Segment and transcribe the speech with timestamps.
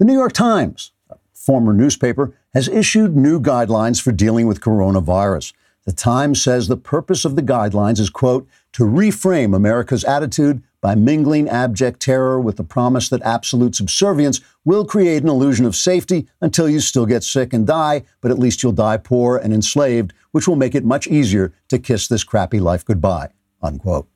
[0.00, 5.52] The New York Times, a former newspaper, has issued new guidelines for dealing with coronavirus.
[5.84, 10.94] The Times says the purpose of the guidelines is, quote, to reframe America's attitude by
[10.94, 16.26] mingling abject terror with the promise that absolute subservience will create an illusion of safety
[16.40, 20.14] until you still get sick and die, but at least you'll die poor and enslaved,
[20.30, 23.28] which will make it much easier to kiss this crappy life goodbye.
[23.60, 24.08] Unquote.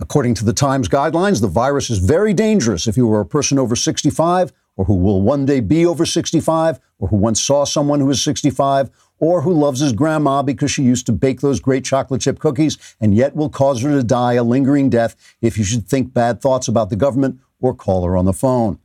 [0.00, 3.58] According to the Times guidelines, the virus is very dangerous if you are a person
[3.58, 8.00] over 65 or who will one day be over 65 or who once saw someone
[8.00, 11.84] who is 65 or who loves his grandma because she used to bake those great
[11.84, 15.64] chocolate chip cookies and yet will cause her to die a lingering death if you
[15.64, 18.78] should think bad thoughts about the government or call her on the phone.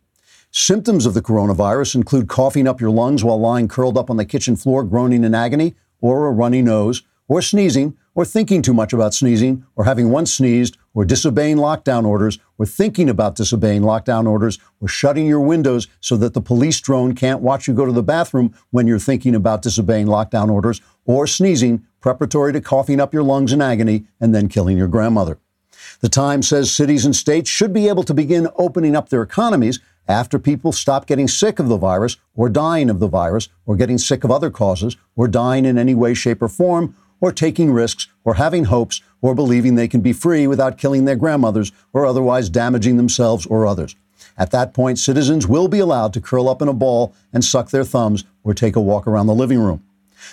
[0.50, 4.26] Symptoms of the coronavirus include coughing up your lungs while lying curled up on the
[4.26, 8.94] kitchen floor groaning in agony, or a runny nose, or sneezing, or thinking too much
[8.94, 14.28] about sneezing, or having once sneezed, or disobeying lockdown orders, or thinking about disobeying lockdown
[14.28, 17.92] orders, or shutting your windows so that the police drone can't watch you go to
[17.92, 23.14] the bathroom when you're thinking about disobeying lockdown orders, or sneezing preparatory to coughing up
[23.14, 25.40] your lungs in agony and then killing your grandmother.
[26.02, 29.80] The Times says cities and states should be able to begin opening up their economies
[30.08, 33.98] after people stop getting sick of the virus or dying of the virus or getting
[33.98, 38.10] sick of other causes or dying in any way, shape, or form or taking risks
[38.26, 42.50] or having hopes or believing they can be free without killing their grandmothers or otherwise
[42.50, 43.96] damaging themselves or others.
[44.38, 47.70] At that point, citizens will be allowed to curl up in a ball and suck
[47.70, 49.82] their thumbs or take a walk around the living room.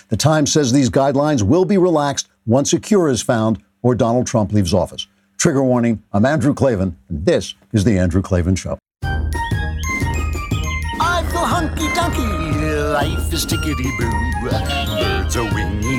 [0.09, 4.27] The Times says these guidelines will be relaxed once a cure is found or Donald
[4.27, 5.07] Trump leaves office.
[5.37, 8.77] Trigger warning I'm Andrew Klavan, and this is The Andrew Klavan Show.
[9.03, 9.31] I
[11.31, 15.10] feel hunky dunky, life is tickety boo.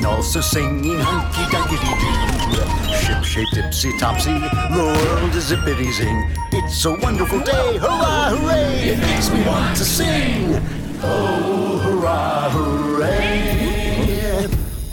[0.03, 2.95] Winging, also singing hunky dunky doo.
[2.95, 6.31] Ship shaped tipsy topsy, the world is zippity zing.
[6.53, 8.91] It's a wonderful day, hurrah, hooray!
[8.91, 10.61] It makes me want to sing.
[11.03, 14.49] Oh, hurrah, hooray!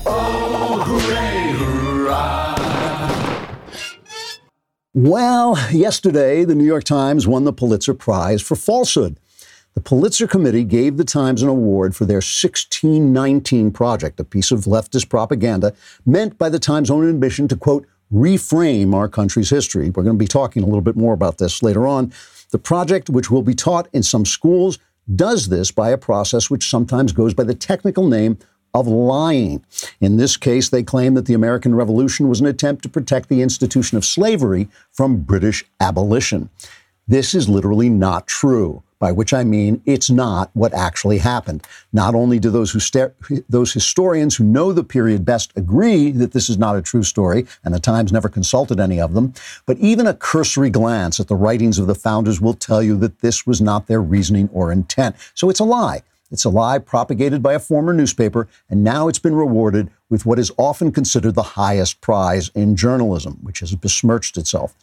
[0.05, 2.55] Oh, hooray, hurrah!
[4.93, 9.19] Well, yesterday, the New York Times won the Pulitzer Prize for falsehood.
[9.75, 14.61] The Pulitzer Committee gave the Times an award for their 1619 project, a piece of
[14.61, 15.73] leftist propaganda
[16.05, 19.89] meant by the Times' own admission to, quote, reframe our country's history.
[19.89, 22.11] We're going to be talking a little bit more about this later on.
[22.51, 24.79] The project, which will be taught in some schools,
[25.15, 28.37] does this by a process which sometimes goes by the technical name
[28.73, 29.63] of lying.
[30.01, 33.41] In this case, they claim that the American Revolution was an attempt to protect the
[33.41, 36.49] institution of slavery from British abolition.
[37.07, 41.65] This is literally not true, by which I mean it's not what actually happened.
[41.93, 42.79] Not only do those who
[43.47, 47.47] those historians who know the period best agree that this is not a true story,
[47.63, 49.33] and the Times never consulted any of them,
[49.65, 53.19] but even a cursory glance at the writings of the founders will tell you that
[53.19, 55.15] this was not their reasoning or intent.
[55.33, 56.03] So it's a lie.
[56.31, 60.37] It's a lie propagated by a former newspaper, and now it's been rewarded with what
[60.37, 64.75] is often considered the highest prize in journalism, which has besmirched itself.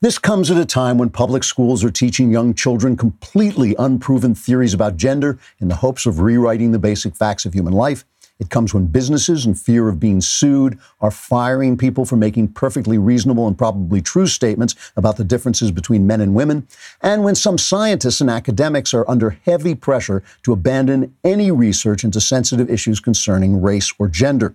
[0.00, 4.72] This comes at a time when public schools are teaching young children completely unproven theories
[4.72, 8.04] about gender in the hopes of rewriting the basic facts of human life.
[8.38, 12.96] It comes when businesses, in fear of being sued, are firing people for making perfectly
[12.96, 16.68] reasonable and probably true statements about the differences between men and women,
[17.00, 22.20] and when some scientists and academics are under heavy pressure to abandon any research into
[22.20, 24.54] sensitive issues concerning race or gender.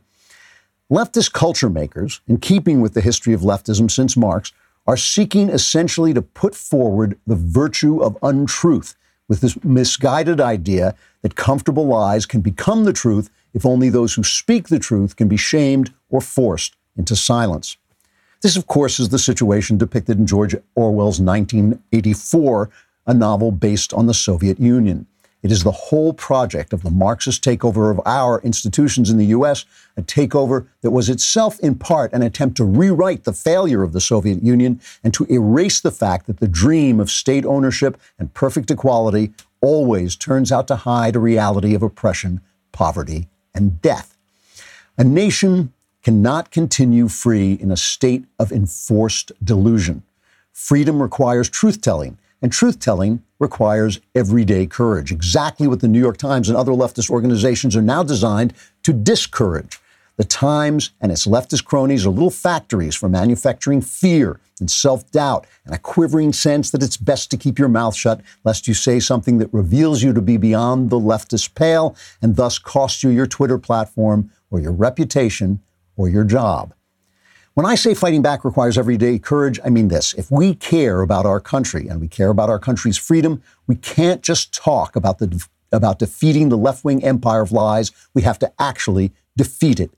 [0.89, 4.53] Leftist culture makers, in keeping with the history of leftism since Marx,
[4.85, 8.95] are seeking essentially to put forward the virtue of untruth
[9.27, 14.23] with this misguided idea that comfortable lies can become the truth if only those who
[14.23, 17.77] speak the truth can be shamed or forced into silence.
[18.41, 22.69] This, of course, is the situation depicted in George Orwell's 1984,
[23.07, 25.07] a novel based on the Soviet Union.
[25.43, 29.65] It is the whole project of the Marxist takeover of our institutions in the U.S.,
[29.97, 33.99] a takeover that was itself in part an attempt to rewrite the failure of the
[33.99, 38.71] Soviet Union and to erase the fact that the dream of state ownership and perfect
[38.71, 42.39] equality always turns out to hide a reality of oppression,
[42.71, 44.17] poverty, and death.
[44.97, 45.73] A nation
[46.03, 50.03] cannot continue free in a state of enforced delusion.
[50.53, 56.17] Freedom requires truth telling, and truth telling requires everyday courage, exactly what the New York
[56.17, 58.53] Times and other leftist organizations are now designed
[58.83, 59.79] to discourage.
[60.17, 65.47] The Times and its leftist cronies are little factories for manufacturing fear and self doubt
[65.65, 68.99] and a quivering sense that it's best to keep your mouth shut lest you say
[68.99, 73.25] something that reveals you to be beyond the leftist pale and thus cost you your
[73.25, 75.59] Twitter platform or your reputation
[75.95, 76.73] or your job.
[77.55, 80.15] When I say fighting back requires everyday courage, I mean this.
[80.15, 84.23] If we care about our country and we care about our country's freedom, we can't
[84.23, 87.91] just talk about the about defeating the left-wing empire of lies.
[88.15, 89.91] We have to actually defeat it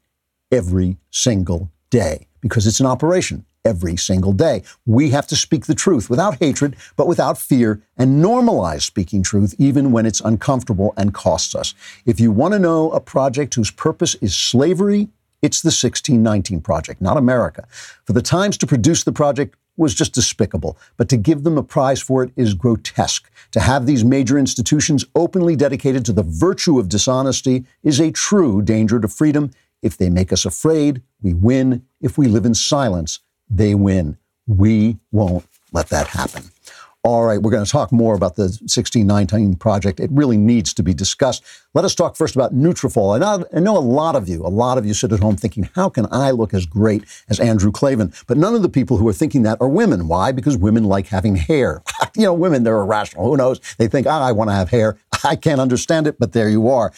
[0.51, 4.61] every single day because it's an operation every single day.
[4.85, 9.55] We have to speak the truth without hatred, but without fear, and normalize speaking truth
[9.57, 11.73] even when it's uncomfortable and costs us.
[12.05, 15.07] If you want to know a project whose purpose is slavery,
[15.41, 17.67] it's the 1619 Project, not America.
[18.05, 21.63] For the Times to produce the project was just despicable, but to give them a
[21.63, 23.29] prize for it is grotesque.
[23.51, 28.61] To have these major institutions openly dedicated to the virtue of dishonesty is a true
[28.61, 29.51] danger to freedom.
[29.81, 31.85] If they make us afraid, we win.
[32.01, 34.17] If we live in silence, they win.
[34.47, 36.51] We won't let that happen.
[37.05, 39.99] All right, we're going to talk more about the 1619 project.
[39.99, 41.43] It really needs to be discussed.
[41.75, 43.13] Let us talk first about Nutrafol.
[43.53, 45.87] I know a lot of you, a lot of you sit at home thinking, how
[45.87, 48.11] can I look as great as Andrew Klavan?
[48.25, 50.07] But none of the people who are thinking that are women.
[50.07, 50.31] Why?
[50.31, 51.83] Because women like having hair.
[52.15, 53.25] you know, women, they're irrational.
[53.25, 53.61] Who knows?
[53.77, 54.97] They think, oh, I want to have hair.
[55.23, 56.91] I can't understand it, but there you are.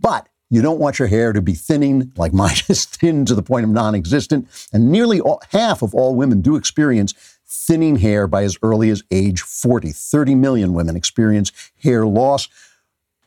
[0.00, 3.42] But you don't want your hair to be thinning like mine is thin to the
[3.42, 4.48] point of non existent.
[4.72, 7.14] And nearly all, half of all women do experience
[7.50, 9.90] thinning hair by as early as age 40.
[9.90, 11.52] 30 million women experience
[11.82, 12.48] hair loss.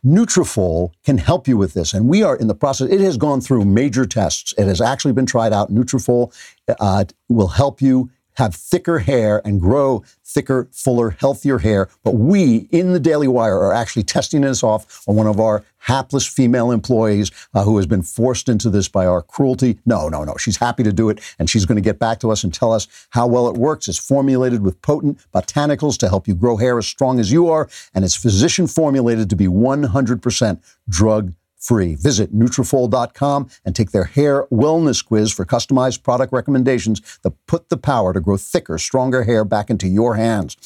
[0.04, 2.90] Nutrafol can help you with this, and we are in the process.
[2.90, 4.52] It has gone through major tests.
[4.58, 5.72] It has actually been tried out.
[5.72, 6.34] Nutrafol
[6.78, 11.88] uh, will help you have thicker hair and grow thicker, fuller, healthier hair.
[12.02, 15.64] But we in the Daily Wire are actually testing this off on one of our
[15.78, 19.78] hapless female employees uh, who has been forced into this by our cruelty.
[19.84, 20.34] No, no, no.
[20.38, 22.72] She's happy to do it, and she's going to get back to us and tell
[22.72, 23.86] us how well it works.
[23.86, 27.68] It's formulated with potent botanicals to help you grow hair as strong as you are,
[27.94, 31.34] and it's physician formulated to be 100% drug
[31.64, 31.94] free.
[31.94, 37.76] Visit Nutrafol.com and take their hair wellness quiz for customized product recommendations that put the
[37.76, 40.56] power to grow thicker, stronger hair back into your hands.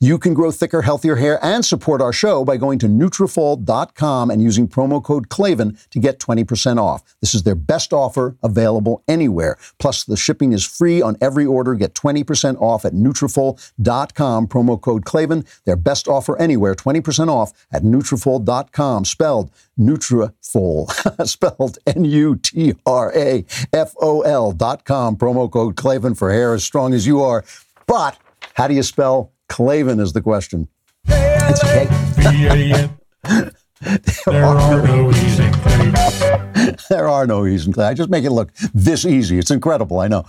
[0.00, 4.40] You can grow thicker, healthier hair and support our show by going to Nutrafol.com and
[4.40, 7.02] using promo code Klavan to get 20% off.
[7.20, 9.58] This is their best offer available anywhere.
[9.80, 11.74] Plus, the shipping is free on every order.
[11.74, 15.44] Get 20% off at Nutrafol.com, promo code Klavan.
[15.64, 22.42] Their best offer anywhere, 20% off at Nutrafol.com, spelled Nutrafol, spelled N-U-T-R-A-F-O-L
[24.52, 27.44] dot com, promo code Klavan for hair as strong as you are.
[27.88, 28.16] But
[28.54, 30.68] how do you spell Klavan is the question.
[31.06, 31.86] It's K.
[34.26, 35.48] there are no easy
[36.88, 39.38] There are no easy I just make it look this easy.
[39.38, 40.26] It's incredible, I know.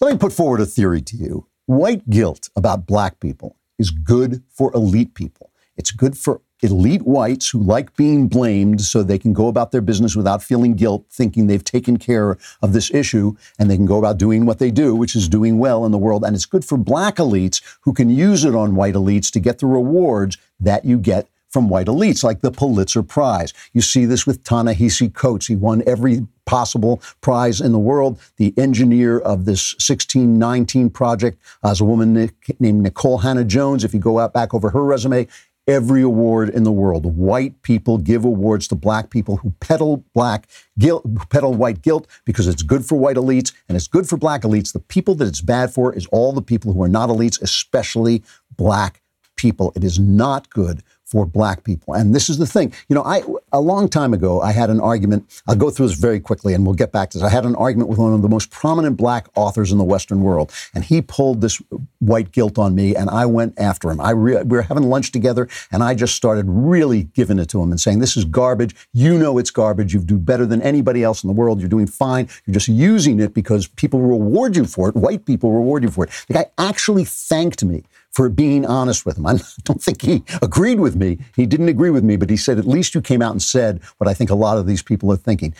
[0.00, 1.46] Let me put forward a theory to you.
[1.66, 5.50] White guilt about black people is good for elite people.
[5.76, 9.80] It's good for elite whites who like being blamed so they can go about their
[9.80, 13.98] business without feeling guilt, thinking they've taken care of this issue, and they can go
[13.98, 16.24] about doing what they do, which is doing well in the world.
[16.24, 19.58] And it's good for black elites who can use it on white elites to get
[19.58, 23.54] the rewards that you get from white elites, like the Pulitzer Prize.
[23.72, 25.46] You see this with Ta-Nehisi Coates.
[25.46, 28.18] He won every possible prize in the world.
[28.36, 33.84] The engineer of this 1619 project uh, is a woman named Nikole Hannah-Jones.
[33.84, 35.26] If you go out back over her resume,
[35.68, 37.04] every award in the world.
[37.04, 40.48] White people give awards to black people who peddle black
[40.78, 44.42] guilt, peddle white guilt because it's good for white elites and it's good for black
[44.42, 44.72] elites.
[44.72, 48.24] The people that it's bad for is all the people who are not elites, especially
[48.56, 49.02] black
[49.36, 49.72] people.
[49.76, 51.94] It is not good for black people.
[51.94, 52.72] And this is the thing.
[52.88, 53.22] You know, I
[53.52, 55.42] a long time ago I had an argument.
[55.46, 57.26] I'll go through this very quickly and we'll get back to this.
[57.26, 60.22] I had an argument with one of the most prominent black authors in the Western
[60.22, 61.62] world, and he pulled this
[62.00, 64.00] white guilt on me, and I went after him.
[64.00, 67.62] I re- we were having lunch together, and I just started really giving it to
[67.62, 68.76] him and saying, "This is garbage.
[68.92, 69.94] You know it's garbage.
[69.94, 71.60] You do better than anybody else in the world.
[71.60, 72.28] You're doing fine.
[72.44, 74.94] You're just using it because people reward you for it.
[74.94, 79.18] White people reward you for it." The guy actually thanked me for being honest with
[79.18, 79.26] him.
[79.26, 81.18] I don't think he agreed with me.
[81.36, 83.80] He didn't agree with me, but he said, at least you came out and said
[83.98, 85.54] what I think a lot of these people are thinking.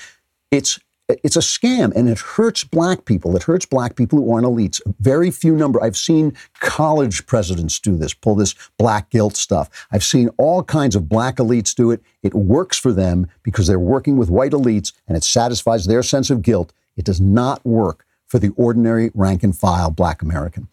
[0.50, 0.78] It's
[1.09, 3.35] it's a scam and it hurts black people.
[3.35, 4.81] It hurts black people who aren't elites.
[5.00, 5.83] Very few number.
[5.83, 9.71] I've seen college presidents do this, pull this black guilt stuff.
[9.90, 12.02] I've seen all kinds of black elites do it.
[12.23, 16.28] It works for them because they're working with white elites and it satisfies their sense
[16.28, 16.75] of guilt.
[16.97, 20.69] It does not work for the ordinary rank and file black American.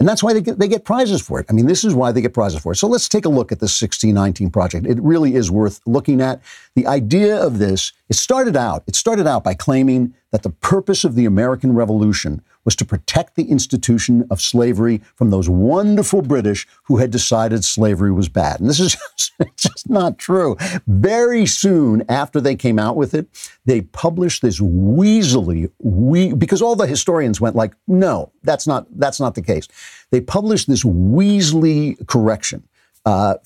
[0.00, 1.46] And that's why they get, they get prizes for it.
[1.50, 2.76] I mean, this is why they get prizes for it.
[2.76, 4.86] So let's take a look at the 1619 project.
[4.86, 6.40] It really is worth looking at.
[6.76, 11.02] The idea of this, it started out, it started out by claiming that the purpose
[11.02, 16.68] of the American Revolution was to protect the institution of slavery from those wonderful British
[16.82, 18.60] who had decided slavery was bad.
[18.60, 18.94] And this is
[19.56, 20.54] just, not true.
[20.86, 23.26] Very soon after they came out with it,
[23.64, 29.18] they published this weaselly, we, because all the historians went like, no, that's not, that's
[29.18, 29.66] not the case.
[30.10, 32.68] They published this weaselly correction.
[33.06, 33.36] Uh,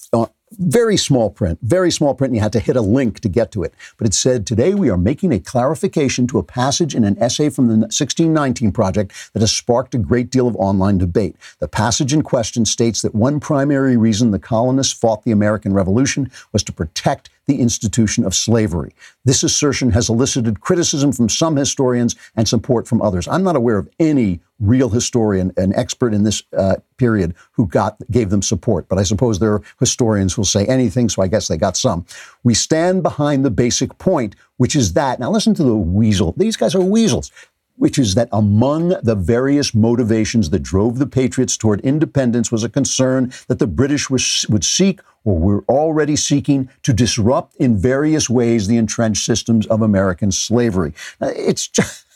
[0.58, 3.52] very small print, very small print, and you had to hit a link to get
[3.52, 3.74] to it.
[3.96, 7.50] But it said, Today we are making a clarification to a passage in an essay
[7.50, 11.36] from the 1619 Project that has sparked a great deal of online debate.
[11.58, 16.30] The passage in question states that one primary reason the colonists fought the American Revolution
[16.52, 18.94] was to protect the institution of slavery.
[19.24, 23.26] This assertion has elicited criticism from some historians and support from others.
[23.26, 27.96] I'm not aware of any real historian, an expert in this uh, period, who got
[28.10, 28.88] gave them support.
[28.88, 32.06] But I suppose there are historians who'll say anything, so I guess they got some.
[32.44, 35.20] We stand behind the basic point, which is that.
[35.20, 36.34] Now listen to the weasel.
[36.36, 37.30] These guys are weasels
[37.76, 42.68] which is that among the various motivations that drove the Patriots toward independence was a
[42.68, 48.66] concern that the British would seek or were already seeking to disrupt in various ways
[48.66, 50.92] the entrenched systems of American slavery.
[51.20, 52.06] It's just.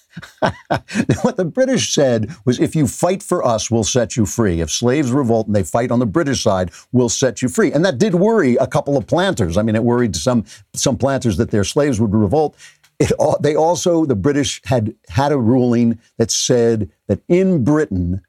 [1.23, 4.61] What the British said was if you fight for us, we'll set you free.
[4.61, 7.73] If slaves revolt and they fight on the British side, we'll set you free.
[7.73, 9.57] And that did worry a couple of planters.
[9.57, 10.45] I mean, it worried some,
[10.75, 12.57] some planters that their slaves would revolt.
[12.99, 18.23] It, they also, the British had had a ruling that said that in Britain,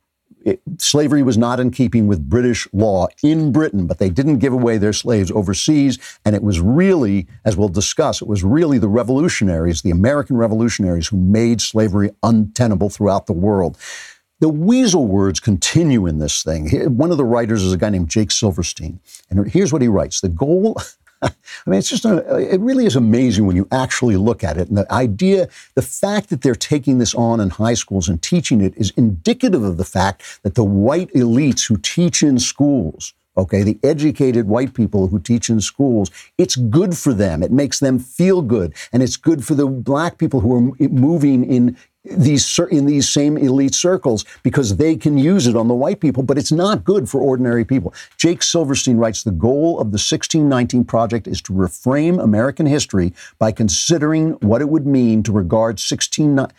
[0.47, 4.53] it, slavery was not in keeping with British law in Britain, but they didn't give
[4.53, 5.99] away their slaves overseas.
[6.23, 11.09] And it was really, as we'll discuss, it was really the revolutionaries, the American revolutionaries,
[11.09, 13.77] who made slavery untenable throughout the world.
[14.39, 16.69] The weasel words continue in this thing.
[16.95, 19.01] One of the writers is a guy named Jake Silverstein.
[19.29, 20.77] And here's what he writes The goal
[21.21, 21.31] I
[21.65, 24.69] mean, it's just, a, it really is amazing when you actually look at it.
[24.69, 28.61] And the idea, the fact that they're taking this on in high schools and teaching
[28.61, 33.63] it is indicative of the fact that the white elites who teach in schools, okay,
[33.63, 37.43] the educated white people who teach in schools, it's good for them.
[37.43, 38.73] It makes them feel good.
[38.91, 41.77] And it's good for the black people who are moving in
[42.11, 46.23] these in these same elite circles because they can use it on the white people,
[46.23, 47.93] but it's not good for ordinary people.
[48.17, 53.51] Jake Silverstein writes the goal of the 1619 project is to reframe American history by
[53.51, 56.55] considering what it would mean to regard 1619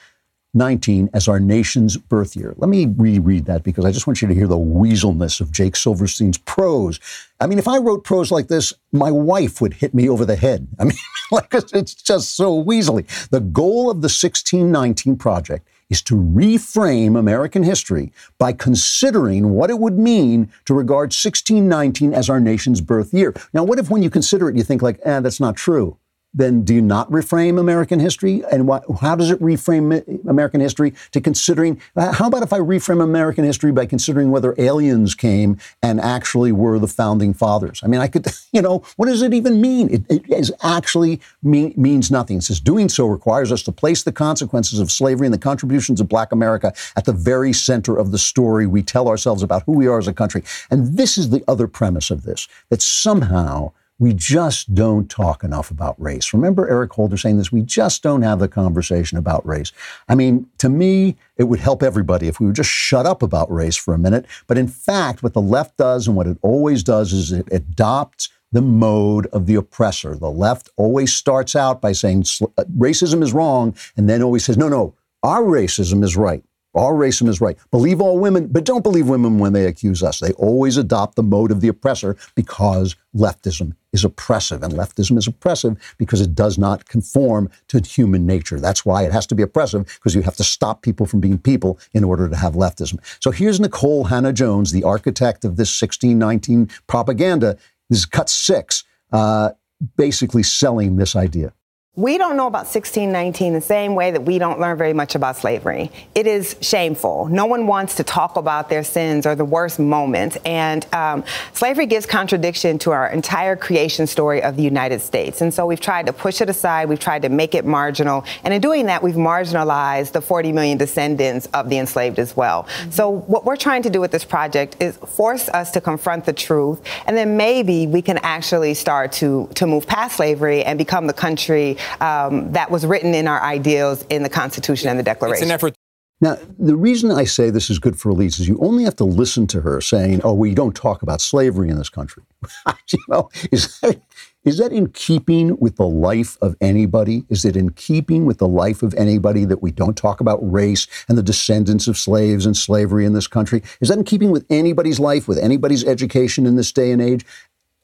[0.55, 2.55] 19 as our nation's birth year.
[2.57, 5.75] Let me reread that because I just want you to hear the weaselness of Jake
[5.75, 6.99] Silverstein's prose.
[7.41, 10.37] I mean, if I wrote prose like this, my wife would hit me over the
[10.37, 10.67] head.
[10.79, 10.97] I mean,
[11.31, 13.07] like it's just so weaselly.
[13.29, 19.79] The goal of the 1619 project is to reframe American history by considering what it
[19.79, 23.35] would mean to regard 1619 as our nation's birth year.
[23.53, 25.97] Now, what if when you consider it, you think like, eh, that's not true?
[26.35, 28.43] Then do you not reframe American history?
[28.51, 28.69] And
[29.01, 31.81] how does it reframe American history to considering?
[31.97, 36.79] How about if I reframe American history by considering whether aliens came and actually were
[36.79, 37.81] the founding fathers?
[37.83, 39.93] I mean, I could, you know, what does it even mean?
[39.93, 42.39] It, it is actually mean, means nothing.
[42.39, 46.01] It says doing so requires us to place the consequences of slavery and the contributions
[46.01, 49.73] of Black America at the very center of the story we tell ourselves about who
[49.73, 50.43] we are as a country.
[50.71, 55.71] And this is the other premise of this: that somehow we just don't talk enough
[55.71, 56.33] about race.
[56.33, 57.51] Remember Eric Holder saying this?
[57.51, 59.73] We just don't have the conversation about race.
[60.09, 63.51] I mean, to me, it would help everybody if we would just shut up about
[63.51, 64.27] race for a minute.
[64.47, 68.29] But in fact, what the left does and what it always does is it adopts
[68.53, 70.15] the mode of the oppressor.
[70.15, 74.57] The left always starts out by saying uh, racism is wrong and then always says,
[74.57, 76.45] no, no, our racism is right.
[76.75, 77.57] Our racism is right.
[77.71, 80.21] Believe all women, but don't believe women when they accuse us.
[80.21, 84.63] They always adopt the mode of the oppressor because leftism is oppressive.
[84.63, 88.61] And leftism is oppressive because it does not conform to human nature.
[88.61, 91.39] That's why it has to be oppressive, because you have to stop people from being
[91.39, 92.99] people in order to have leftism.
[93.21, 97.57] So here's Nikole Hannah-Jones, the architect of this 1619 propaganda.
[97.89, 99.51] This is cut six, uh,
[99.97, 101.53] basically selling this idea.
[101.99, 105.37] We don't know about 1619 the same way that we don't learn very much about
[105.37, 105.91] slavery.
[106.15, 107.27] It is shameful.
[107.27, 110.39] No one wants to talk about their sins or the worst moments.
[110.45, 111.25] And um,
[111.55, 115.41] slavery gives contradiction to our entire creation story of the United States.
[115.41, 116.89] And so we've tried to push it aside.
[116.89, 118.25] We've tried to make it marginal.
[118.45, 122.63] And in doing that, we've marginalized the 40 million descendants of the enslaved as well.
[122.63, 122.91] Mm-hmm.
[122.93, 126.33] So what we're trying to do with this project is force us to confront the
[126.33, 126.81] truth.
[127.09, 131.13] And then maybe we can actually start to, to move past slavery and become the
[131.13, 135.45] country um, that was written in our ideals in the Constitution and the Declaration.
[135.45, 135.75] It's an effort.
[136.21, 139.05] Now, the reason I say this is good for elites is you only have to
[139.05, 142.25] listen to her saying, "Oh, we don't talk about slavery in this country."
[142.93, 144.03] you know, is that,
[144.45, 147.25] is that in keeping with the life of anybody?
[147.29, 150.89] Is it in keeping with the life of anybody that we don't talk about race
[151.09, 153.63] and the descendants of slaves and slavery in this country?
[153.81, 157.25] Is that in keeping with anybody's life, with anybody's education in this day and age?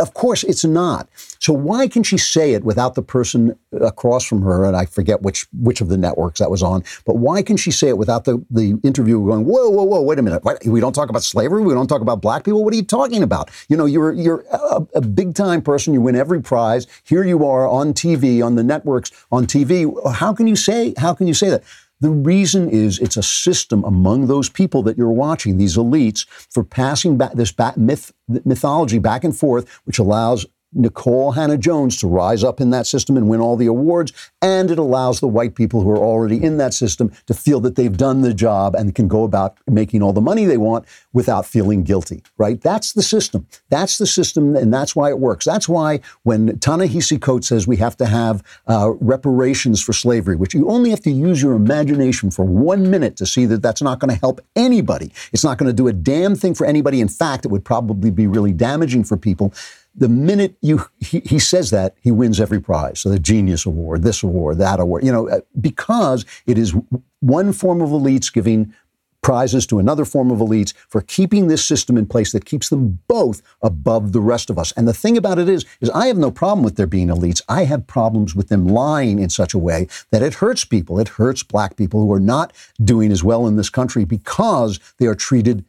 [0.00, 1.08] Of course, it's not.
[1.38, 4.64] So why can she say it without the person across from her?
[4.64, 6.82] And I forget which which of the networks that was on.
[7.06, 10.02] But why can she say it without the the interviewer going, "Whoa, whoa, whoa!
[10.02, 10.42] Wait a minute!
[10.42, 10.64] What?
[10.66, 11.62] We don't talk about slavery.
[11.62, 12.64] We don't talk about black people.
[12.64, 13.50] What are you talking about?
[13.68, 15.94] You know, you're you're a, a big time person.
[15.94, 16.88] You win every prize.
[17.04, 19.86] Here you are on TV, on the networks, on TV.
[20.12, 20.94] How can you say?
[20.98, 21.62] How can you say that?
[22.00, 26.64] The reason is it's a system among those people that you're watching, these elites, for
[26.64, 28.12] passing back this myth,
[28.44, 30.44] mythology back and forth, which allows
[30.76, 34.12] Nikole Hannah Jones to rise up in that system and win all the awards.
[34.42, 37.76] And it allows the white people who are already in that system to feel that
[37.76, 41.46] they've done the job and can go about making all the money they want without
[41.46, 42.60] feeling guilty, right?
[42.60, 43.46] That's the system.
[43.70, 45.44] That's the system, and that's why it works.
[45.44, 50.54] That's why when Ta-Nehisi Coates says we have to have uh, reparations for slavery, which
[50.54, 53.98] you only have to use your imagination for one minute to see that that's not
[53.98, 55.12] going to help anybody.
[55.32, 57.00] It's not going to do a damn thing for anybody.
[57.00, 59.52] In fact, it would probably be really damaging for people
[59.94, 63.00] the minute you he, he, says that he wins every prize.
[63.00, 66.74] So the genius award this award that award you know uh, because it is
[67.20, 68.74] one form of elites giving
[69.22, 72.98] prizes to another form of elites for keeping this system in place that keeps them
[73.08, 74.70] both above the rest of us.
[74.72, 77.40] And the thing about it is is i have no problem with there being elites.
[77.48, 80.98] I have problems with them lying in such a way that it hurts people.
[80.98, 85.06] It hurts black people who are not doing as well in this country because they
[85.06, 85.64] are treated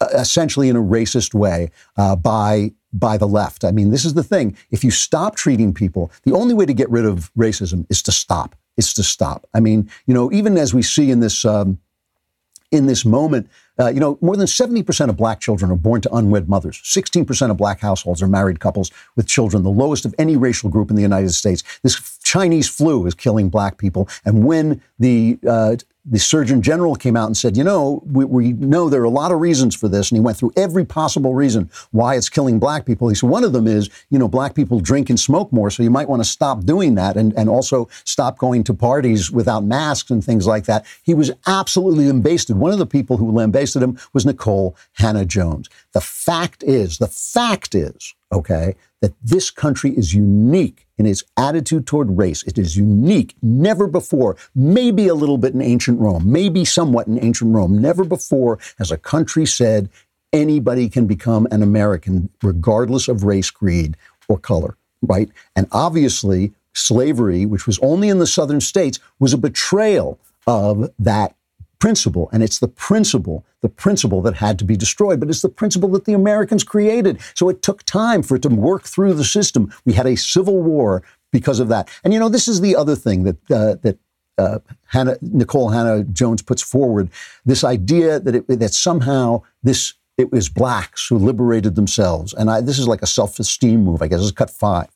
[0.00, 3.64] uh, essentially in a racist way uh, by by the left.
[3.64, 4.56] I mean, this is the thing.
[4.70, 8.12] If you stop treating people, the only way to get rid of racism is to
[8.12, 8.56] stop.
[8.76, 9.46] Is to stop.
[9.52, 11.78] I mean, you know, even as we see in this um,
[12.70, 16.14] in this moment, uh, you know, more than 70% of black children are born to
[16.14, 16.80] unwed mothers.
[16.84, 20.90] 16% of black households are married couples with children, the lowest of any racial group
[20.90, 21.62] in the United States.
[21.82, 24.08] This Chinese flu is killing black people.
[24.24, 28.52] And when the uh, the Surgeon General came out and said, you know, we, we,
[28.54, 30.10] know there are a lot of reasons for this.
[30.10, 33.08] And he went through every possible reason why it's killing black people.
[33.08, 35.70] He said, one of them is, you know, black people drink and smoke more.
[35.70, 39.30] So you might want to stop doing that and, and also stop going to parties
[39.30, 40.86] without masks and things like that.
[41.02, 42.56] He was absolutely lambasted.
[42.56, 45.68] One of the people who lambasted him was Nikole Hannah Jones.
[45.92, 51.86] The fact is, the fact is, okay, that this country is unique in its attitude
[51.86, 52.42] toward race.
[52.42, 57.18] It is unique, never before, maybe a little bit in ancient Rome, maybe somewhat in
[57.24, 57.80] ancient Rome.
[57.80, 59.88] Never before has a country said
[60.30, 63.96] anybody can become an American regardless of race, creed,
[64.28, 65.30] or color, right?
[65.56, 71.34] And obviously, slavery, which was only in the southern states, was a betrayal of that
[71.80, 72.28] principle.
[72.32, 75.88] And it's the principle, the principle that had to be destroyed, but it's the principle
[75.90, 77.18] that the Americans created.
[77.34, 79.72] So it took time for it to work through the system.
[79.84, 81.88] We had a civil war because of that.
[82.04, 83.98] And you know, this is the other thing that uh, that
[84.38, 87.10] uh, Hannah, Nikole Hannah Jones puts forward:
[87.44, 92.34] this idea that it, that somehow this it was blacks who liberated themselves.
[92.34, 94.02] And I, this is like a self-esteem move.
[94.02, 94.88] I guess it's cut five.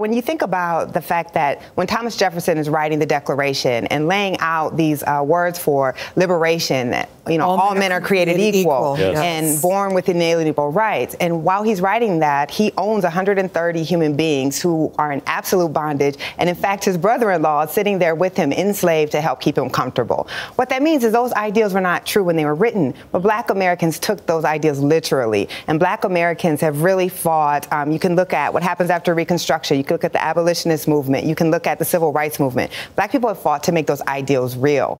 [0.00, 4.08] When you think about the fact that when Thomas Jefferson is writing the Declaration and
[4.08, 6.94] laying out these uh, words for liberation,
[7.28, 8.98] you know, all, all men, are created, created equal, equal.
[8.98, 9.18] Yes.
[9.18, 11.16] and born with inalienable rights.
[11.20, 16.16] And while he's writing that, he owns 130 human beings who are in absolute bondage.
[16.38, 19.68] And in fact, his brother-in-law is sitting there with him enslaved to help keep him
[19.68, 20.28] comfortable.
[20.56, 23.50] What that means is those ideals were not true when they were written, but black
[23.50, 25.46] Americans took those ideas literally.
[25.66, 27.70] And black Americans have really fought.
[27.70, 29.76] Um, you can look at what happens after Reconstruction.
[29.76, 31.26] You look at the abolitionist movement.
[31.26, 32.72] You can look at the civil rights movement.
[32.96, 34.96] Black people have fought to make those ideals real.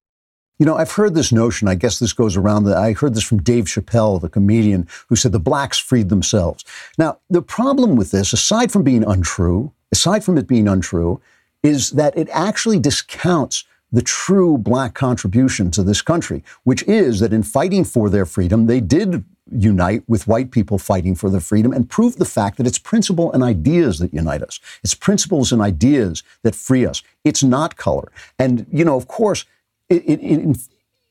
[0.59, 3.43] You know, I've heard this notion, I guess this goes around, I heard this from
[3.43, 6.67] Dave Chappelle, the comedian, who said the blacks freed themselves.
[6.99, 11.19] Now, the problem with this, aside from being untrue, aside from it being untrue,
[11.63, 17.33] is that it actually discounts the true black contribution to this country, which is that
[17.33, 21.73] in fighting for their freedom, they did unite with white people fighting for their freedom
[21.73, 24.61] and prove the fact that it's principle and ideas that unite us.
[24.85, 27.03] It's principles and ideas that free us.
[27.25, 28.13] It's not color.
[28.39, 29.45] And, you know, of course,
[29.89, 30.57] it, it, in,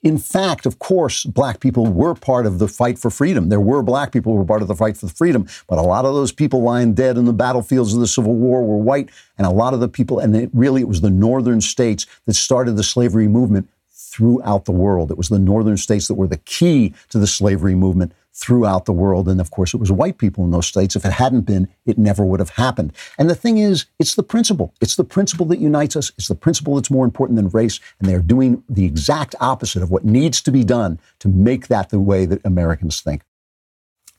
[0.01, 3.49] in fact, of course, black people were part of the fight for freedom.
[3.49, 6.05] There were black people who were part of the fight for freedom, but a lot
[6.05, 9.45] of those people lying dead in the battlefields of the Civil War were white, and
[9.45, 12.77] a lot of the people, and it really, it was the northern states that started
[12.77, 13.69] the slavery movement
[14.09, 15.11] throughout the world.
[15.11, 18.93] It was the northern states that were the key to the slavery movement throughout the
[18.93, 19.27] world.
[19.27, 20.95] And of course, it was white people in those states.
[20.95, 22.93] If it hadn't been, it never would have happened.
[23.17, 24.73] And the thing is, it's the principle.
[24.81, 26.11] It's the principle that unites us.
[26.17, 27.79] It's the principle that's more important than race.
[27.99, 31.89] And they're doing the exact opposite of what needs to be done to make that
[31.89, 33.23] the way that Americans think.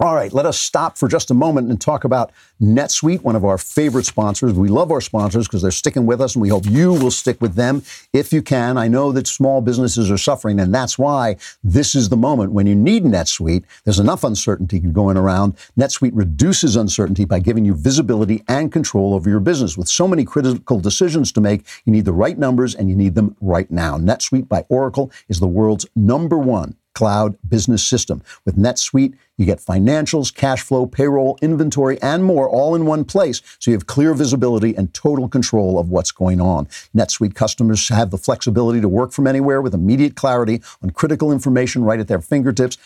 [0.03, 3.45] All right, let us stop for just a moment and talk about NetSuite, one of
[3.45, 4.55] our favorite sponsors.
[4.55, 7.39] We love our sponsors because they're sticking with us, and we hope you will stick
[7.43, 7.83] with them
[8.15, 8.79] if you can.
[8.79, 12.67] I know that small businesses are suffering, and that's why this is the moment when
[12.67, 13.65] you need NetSuite.
[13.85, 15.59] There's enough uncertainty going around.
[15.79, 19.77] NetSuite reduces uncertainty by giving you visibility and control over your business.
[19.77, 23.17] With so many critical decisions to make, you need the right numbers, and you need
[23.17, 23.99] them right now.
[23.99, 28.23] NetSuite by Oracle is the world's number one cloud business system.
[28.45, 33.41] With NetSuite, you get financials, cash flow, payroll, inventory, and more all in one place.
[33.59, 36.67] So you have clear visibility and total control of what's going on.
[36.95, 41.85] NetSuite customers have the flexibility to work from anywhere with immediate clarity on critical information
[41.85, 42.77] right at their fingertips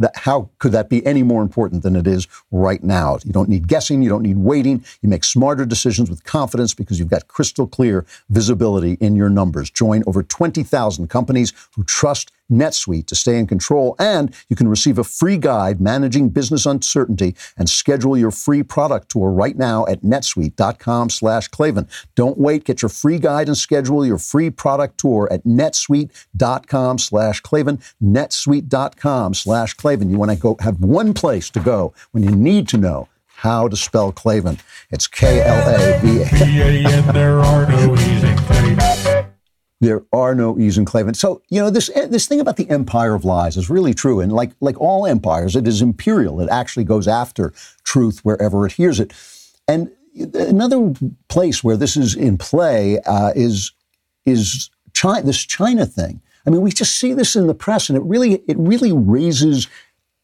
[0.00, 3.18] that, how could that be any more important than it is right now?
[3.24, 4.02] You don't need guessing.
[4.02, 4.84] You don't need waiting.
[5.02, 9.70] You make smarter decisions with confidence because you've got crystal clear visibility in your numbers.
[9.70, 14.98] Join over 20,000 companies who trust NetSuite to stay in control, and you can receive
[14.98, 20.02] a free guide managing business uncertainty and schedule your free product tour right now at
[20.02, 21.88] netsuite.com slash Klavan.
[22.14, 22.64] Don't wait.
[22.64, 29.34] Get your free guide and schedule your free product tour at netsuite.com slash Klavan, netsuite.com
[29.34, 30.10] slash Klavan.
[30.10, 33.08] You want to go have one place to go when you need to know
[33.40, 34.58] how to spell Klavan.
[34.90, 36.28] It's K-L-A-V-A.
[36.44, 39.19] B-A-N, there are no in Klavan.
[39.80, 41.14] There are no E's in Klavan.
[41.14, 44.20] So, you know, this this thing about the empire of lies is really true.
[44.20, 46.40] And like like all empires, it is imperial.
[46.40, 49.12] It actually goes after truth wherever it hears it.
[49.66, 49.90] And
[50.34, 50.92] another
[51.28, 53.72] place where this is in play uh, is
[54.26, 56.20] is China, this China thing.
[56.46, 59.66] I mean, we just see this in the press, and it really it really raises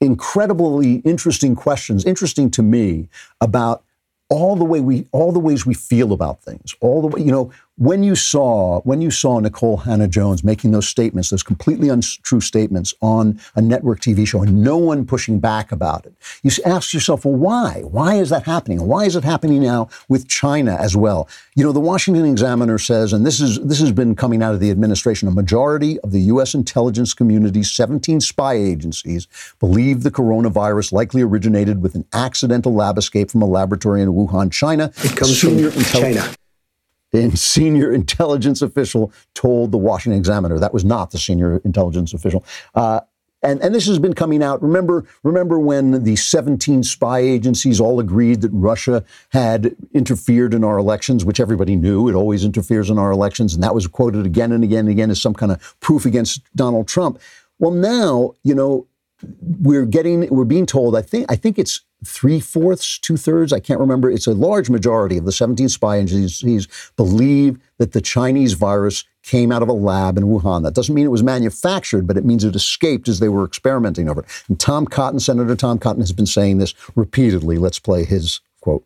[0.02, 3.08] incredibly interesting questions, interesting to me
[3.40, 3.82] about
[4.28, 7.30] all the way we all the ways we feel about things all the way you
[7.30, 11.90] know when you saw when you saw Nikole Hannah Jones making those statements those completely
[11.90, 16.50] untrue statements on a network TV show and no one pushing back about it you
[16.64, 17.82] ask yourself well why?
[17.82, 18.86] Why is that happening?
[18.86, 21.28] Why is it happening now with China as well?
[21.54, 24.60] You know the Washington Examiner says and this is this has been coming out of
[24.60, 29.28] the administration a majority of the US intelligence community's 17 spy agencies
[29.60, 34.50] believe the coronavirus likely originated with an accidental lab escape from a laboratory in Wuhan
[34.50, 34.90] China.
[35.04, 36.26] It comes Senior from China
[37.12, 40.58] a senior intelligence official told the Washington Examiner.
[40.58, 42.44] That was not the senior intelligence official.
[42.74, 43.00] Uh,
[43.42, 44.62] and, and this has been coming out.
[44.62, 50.78] Remember, remember when the 17 spy agencies all agreed that Russia had interfered in our
[50.78, 54.52] elections, which everybody knew it always interferes in our elections, and that was quoted again
[54.52, 57.20] and again and again as some kind of proof against Donald Trump.
[57.58, 58.88] Well, now you know
[59.40, 60.96] we're getting we're being told.
[60.96, 64.10] I think I think it's three fourths, two thirds, I can't remember.
[64.10, 69.50] It's a large majority of the 17 spy agencies believe that the Chinese virus came
[69.50, 70.62] out of a lab in Wuhan.
[70.62, 74.08] That doesn't mean it was manufactured, but it means it escaped as they were experimenting
[74.08, 74.26] over it.
[74.48, 77.58] And Tom Cotton, Senator Tom Cotton, has been saying this repeatedly.
[77.58, 78.84] Let's play his quote.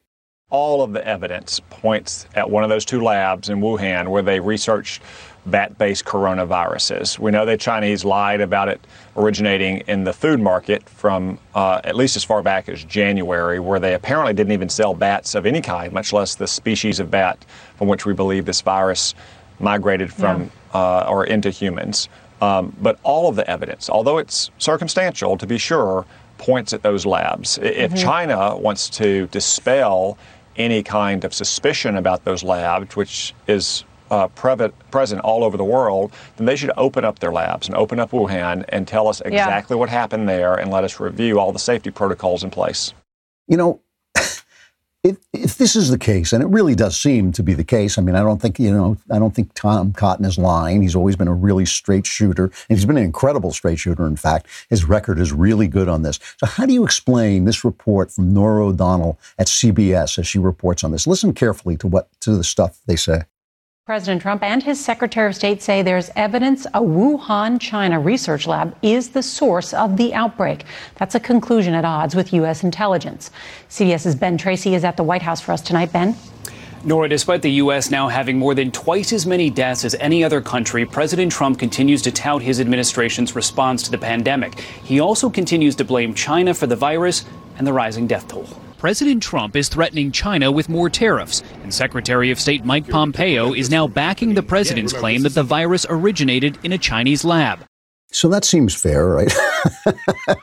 [0.49, 4.41] All of the evidence points at one of those two labs in Wuhan where they
[4.41, 5.03] researched
[5.47, 7.19] bat based coronaviruses.
[7.19, 8.81] We know the Chinese lied about it
[9.17, 13.81] originating in the food market from uh, at least as far back as January, where
[13.81, 17.45] they apparently didn't even sell bats of any kind, much less the species of bat
[17.77, 19.15] from which we believe this virus
[19.59, 20.81] migrated from yeah.
[20.81, 22.09] uh, or into humans.
[22.41, 26.07] Um, but all of the evidence, although it's circumstantial to be sure,
[26.39, 27.59] points at those labs.
[27.59, 28.03] If mm-hmm.
[28.03, 30.17] China wants to dispel
[30.57, 36.13] any kind of suspicion about those labs, which is uh, present all over the world,
[36.37, 39.77] then they should open up their labs and open up Wuhan and tell us exactly
[39.77, 39.79] yeah.
[39.79, 42.93] what happened there and let us review all the safety protocols in place.
[43.47, 43.81] You know,
[45.03, 47.99] if, if this is the case, and it really does seem to be the case,
[47.99, 50.83] I mean, I don't think, you know, I don't think Tom Cotton is lying.
[50.83, 54.17] He's always been a really straight shooter, and he's been an incredible straight shooter, in
[54.17, 54.47] fact.
[54.69, 56.19] His record is really good on this.
[56.39, 60.85] So, how do you explain this report from Norah O'Donnell at CBS as she reports
[60.85, 61.07] on this?
[61.07, 63.23] Listen carefully to what to the stuff they say.
[63.91, 68.73] President Trump and his Secretary of State say there's evidence a Wuhan, China research lab
[68.83, 70.63] is the source of the outbreak.
[70.95, 72.63] That's a conclusion at odds with U.S.
[72.63, 73.33] intelligence.
[73.69, 75.93] CBS's Ben Tracy is at the White House for us tonight.
[75.93, 76.15] Ben?
[76.85, 77.91] Norah, despite the U.S.
[77.91, 82.01] now having more than twice as many deaths as any other country, President Trump continues
[82.03, 84.61] to tout his administration's response to the pandemic.
[84.85, 87.25] He also continues to blame China for the virus
[87.59, 88.47] and the rising death toll.
[88.81, 93.69] President Trump is threatening China with more tariffs, and Secretary of State Mike Pompeo is
[93.69, 97.59] now backing the president's claim that the virus originated in a Chinese lab.
[98.11, 99.31] So that seems fair, right?
[99.87, 100.35] I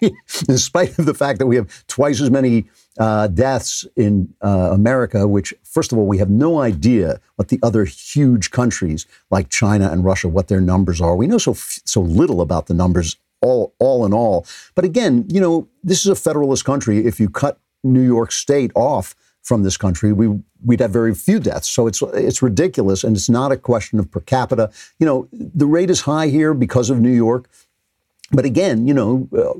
[0.00, 0.16] mean,
[0.48, 2.64] in spite of the fact that we have twice as many
[2.98, 7.60] uh, deaths in uh, America, which, first of all, we have no idea what the
[7.62, 11.14] other huge countries like China and Russia, what their numbers are.
[11.14, 14.46] We know so so little about the numbers all, all in all.
[14.74, 17.06] But again, you know, this is a federalist country.
[17.06, 21.38] If you cut New York State off from this country, we we'd have very few
[21.38, 21.68] deaths.
[21.68, 24.70] So it's it's ridiculous, and it's not a question of per capita.
[24.98, 27.48] You know, the rate is high here because of New York.
[28.34, 29.52] But again, you know, uh,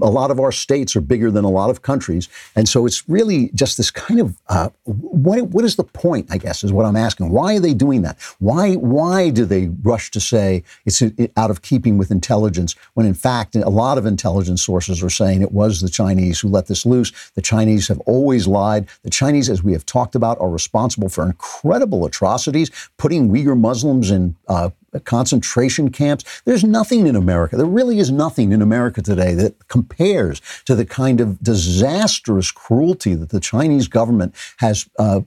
[0.00, 3.08] a lot of our states are bigger than a lot of countries, and so it's
[3.08, 6.26] really just this kind of uh, what what is the point?
[6.30, 7.30] I guess is what I'm asking.
[7.30, 8.18] Why are they doing that?
[8.38, 11.02] Why why do they rush to say it's
[11.36, 15.42] out of keeping with intelligence when in fact a lot of intelligence sources are saying
[15.42, 17.12] it was the Chinese who let this loose.
[17.34, 18.88] The Chinese have always lied.
[19.02, 24.10] The Chinese, as we have talked about, are responsible for incredible atrocities, putting Uyghur Muslims
[24.10, 24.70] in uh,
[25.04, 26.42] concentration camps.
[26.44, 27.56] There's nothing in America.
[27.56, 33.14] There really is nothing in America today that compares to the kind of disastrous cruelty
[33.14, 35.20] that the Chinese government has uh,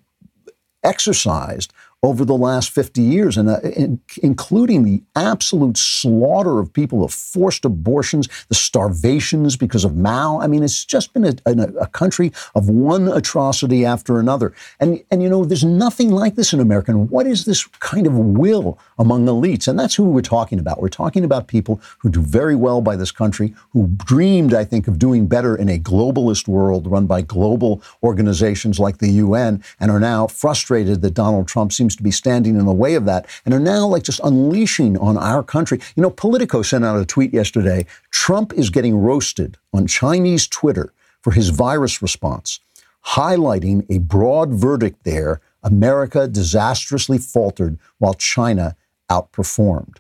[0.84, 7.02] exercised over the last 50 years, and uh, in, including the absolute slaughter of people,
[7.02, 10.42] the forced abortions, the starvations because of Mao.
[10.42, 14.52] I mean, it's just been a, a, a, country of one atrocity after another.
[14.80, 16.90] And, and, you know, there's nothing like this in America.
[16.90, 19.68] And what is this kind of will among elites?
[19.68, 20.82] And that's who we're talking about.
[20.82, 24.88] We're talking about people who do very well by this country, who dreamed, I think,
[24.88, 29.92] of doing better in a globalist world run by global organizations like the UN, and
[29.92, 33.06] are now frustrated that Donald Trump seems seems to be standing in the way of
[33.06, 35.80] that and are now like just unleashing on our country.
[35.96, 40.94] You know, Politico sent out a tweet yesterday Trump is getting roasted on Chinese Twitter
[41.22, 42.60] for his virus response,
[43.06, 48.76] highlighting a broad verdict there America disastrously faltered while China
[49.10, 49.98] outperformed.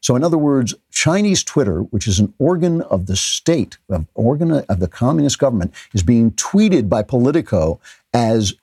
[0.00, 4.50] So, in other words, Chinese Twitter, which is an organ of the state, of organ
[4.52, 7.80] of the communist government, is being tweeted by Politico
[8.12, 8.54] as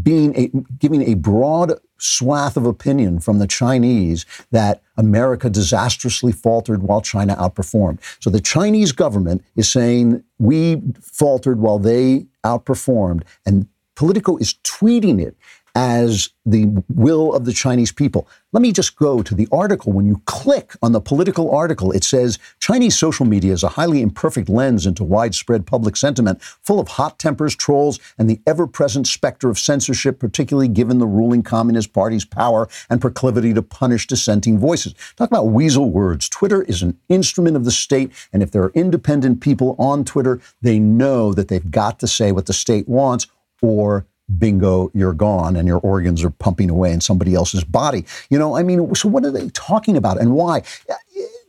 [0.00, 6.82] being a, giving a broad swath of opinion from the Chinese that America disastrously faltered
[6.82, 7.98] while China outperformed.
[8.20, 15.20] So the Chinese government is saying we faltered while they outperformed, and Politico is tweeting
[15.20, 15.36] it
[15.78, 18.26] as the will of the Chinese people.
[18.50, 19.92] Let me just go to the article.
[19.92, 24.02] When you click on the Politico article, it says Chinese social media is a highly
[24.02, 29.06] imperfect lens into widespread public sentiment, full of hot tempers, trolls, and the ever present
[29.06, 34.58] specter of censorship, particularly given the ruling Communist Party's power and proclivity to punish dissenting
[34.58, 34.96] voices.
[35.14, 36.28] Talk about weasel words.
[36.28, 40.40] Twitter is an instrument of the state, and if there are independent people on Twitter,
[40.60, 43.28] they know that they've got to say what the state wants
[43.62, 48.04] or bingo, you're gone and your organs are pumping away in somebody else's body.
[48.30, 50.62] You know, I mean, so what are they talking about and why?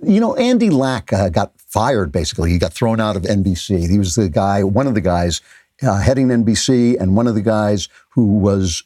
[0.01, 2.51] You know, Andy Lack uh, got fired basically.
[2.51, 3.89] He got thrown out of NBC.
[3.89, 5.41] He was the guy, one of the guys
[5.81, 8.83] uh, heading NBC and one of the guys who was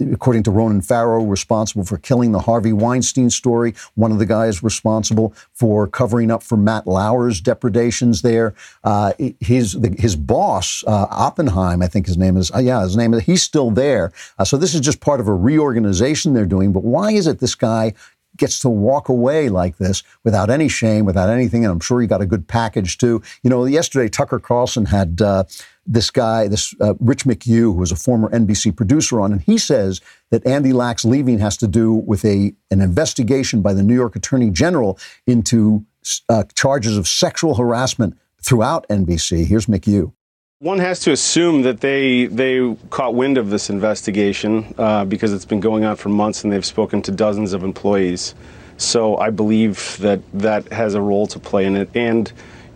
[0.00, 3.74] according to Ronan Farrow, responsible for killing the Harvey Weinstein story.
[3.94, 8.54] One of the guys responsible for covering up for Matt Lauer's depredations there.
[8.84, 12.50] Uh, his the, his boss, uh, Oppenheim, I think his name is.
[12.52, 13.22] Uh, yeah, his name is.
[13.24, 14.12] He's still there.
[14.38, 16.72] Uh, so this is just part of a reorganization they're doing.
[16.72, 17.94] But why is it this guy
[18.36, 21.64] gets to walk away like this without any shame, without anything.
[21.64, 23.22] And I'm sure he got a good package too.
[23.42, 25.44] You know, yesterday Tucker Carlson had uh,
[25.86, 29.58] this guy, this uh, Rich McHugh, who was a former NBC producer on, and he
[29.58, 33.94] says that Andy Lack's leaving has to do with a an investigation by the New
[33.94, 35.84] York Attorney General into
[36.28, 39.46] uh, charges of sexual harassment throughout NBC.
[39.46, 40.12] Here's McHugh.
[40.60, 45.46] One has to assume that they they caught wind of this investigation uh, because it's
[45.46, 48.34] been going on for months and they've spoken to dozens of employees.
[48.76, 51.88] So I believe that that has a role to play in it.
[51.94, 52.30] And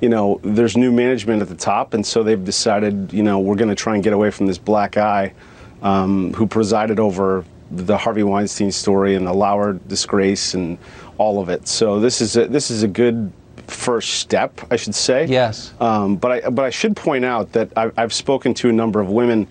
[0.05, 3.57] you know, there's new management at the top, and so they've decided, you know, we're
[3.57, 5.33] going to try and get away from this black eye
[5.81, 10.77] um, who presided over the Harvey Weinstein story and the Lauer disgrace and
[11.17, 11.67] all of it.
[11.67, 13.33] So this is a, this is a good
[13.67, 15.25] first step, I should say.
[15.25, 15.73] Yes.
[15.81, 19.01] Um, but I but I should point out that I've, I've spoken to a number
[19.01, 19.49] of women.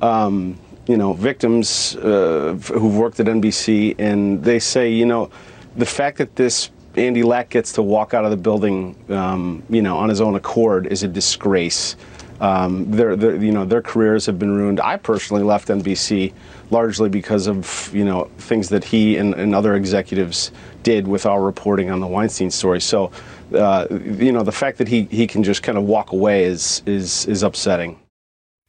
[0.00, 5.30] Um, you know, victims uh, who've worked at NBC, and they say, you know,
[5.76, 9.82] the fact that this Andy Lack gets to walk out of the building, um, you
[9.82, 11.96] know, on his own accord is a disgrace.
[12.40, 14.80] Um, their, their, you know, their careers have been ruined.
[14.80, 16.32] I personally left NBC
[16.70, 20.50] largely because of, you know, things that he and, and other executives
[20.82, 22.80] did with our reporting on the Weinstein story.
[22.80, 23.12] So,
[23.54, 26.82] uh, you know, the fact that he, he can just kind of walk away is,
[26.86, 28.00] is, is upsetting.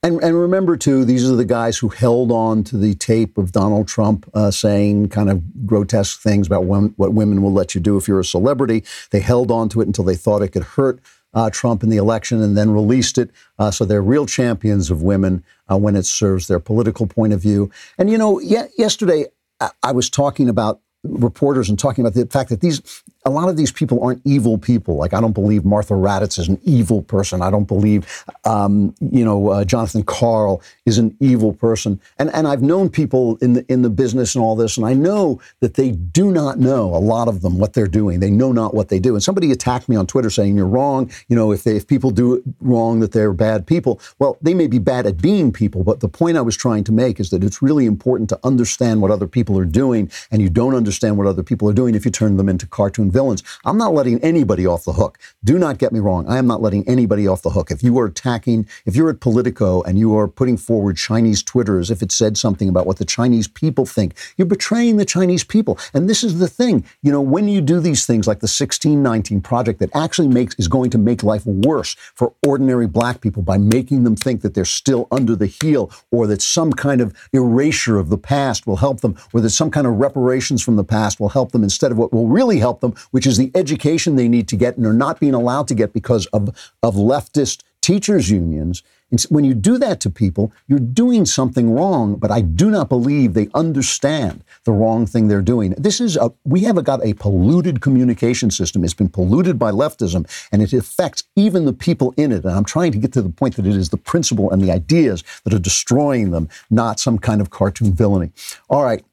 [0.03, 3.51] And, and, remember, too, these are the guys who held on to the tape of
[3.51, 7.81] Donald Trump uh, saying kind of grotesque things about when, what women will let you
[7.81, 8.83] do if you're a celebrity.
[9.11, 10.99] They held on to it until they thought it could hurt
[11.35, 13.29] uh, Trump in the election and then released it.
[13.59, 17.39] Uh, so they're real champions of women uh, when it serves their political point of
[17.39, 17.69] view.
[17.99, 19.27] And, you know, ye- yesterday
[19.59, 23.49] I-, I was talking about reporters and talking about the fact that these a lot
[23.49, 24.95] of these people aren't evil people.
[24.95, 27.41] Like I don't believe Martha Raddatz is an evil person.
[27.41, 31.99] I don't believe, um, you know, uh, Jonathan Karl is an evil person.
[32.17, 34.93] And and I've known people in the in the business and all this, and I
[34.93, 38.19] know that they do not know a lot of them what they're doing.
[38.19, 39.13] They know not what they do.
[39.13, 41.11] And somebody attacked me on Twitter saying you're wrong.
[41.27, 43.99] You know, if they, if people do wrong, that they're bad people.
[44.17, 46.91] Well, they may be bad at being people, but the point I was trying to
[46.91, 50.49] make is that it's really important to understand what other people are doing, and you
[50.49, 53.43] don't understand what other people are doing if you turn them into cartoon villains.
[53.65, 55.17] I'm not letting anybody off the hook.
[55.43, 56.27] Do not get me wrong.
[56.27, 57.71] I am not letting anybody off the hook.
[57.71, 61.79] If you are attacking, if you're at Politico and you are putting forward Chinese Twitter
[61.79, 65.43] as if it said something about what the Chinese people think, you're betraying the Chinese
[65.43, 65.77] people.
[65.93, 66.85] And this is the thing.
[67.01, 70.67] You know, when you do these things like the 1619 project that actually makes is
[70.67, 74.65] going to make life worse for ordinary black people by making them think that they're
[74.65, 79.01] still under the heel or that some kind of erasure of the past will help
[79.01, 81.97] them or that some kind of reparations from the past will help them instead of
[81.97, 84.93] what will really help them, which is the education they need to get and are
[84.93, 86.49] not being allowed to get because of,
[86.83, 88.83] of leftist teachers unions.
[89.09, 92.87] And when you do that to people, you're doing something wrong, but I do not
[92.87, 95.71] believe they understand the wrong thing they're doing.
[95.71, 98.85] This is a, we have got a polluted communication system.
[98.85, 102.45] It's been polluted by leftism and it affects even the people in it.
[102.45, 104.71] And I'm trying to get to the point that it is the principle and the
[104.71, 108.31] ideas that are destroying them, not some kind of cartoon villainy.
[108.69, 109.03] All right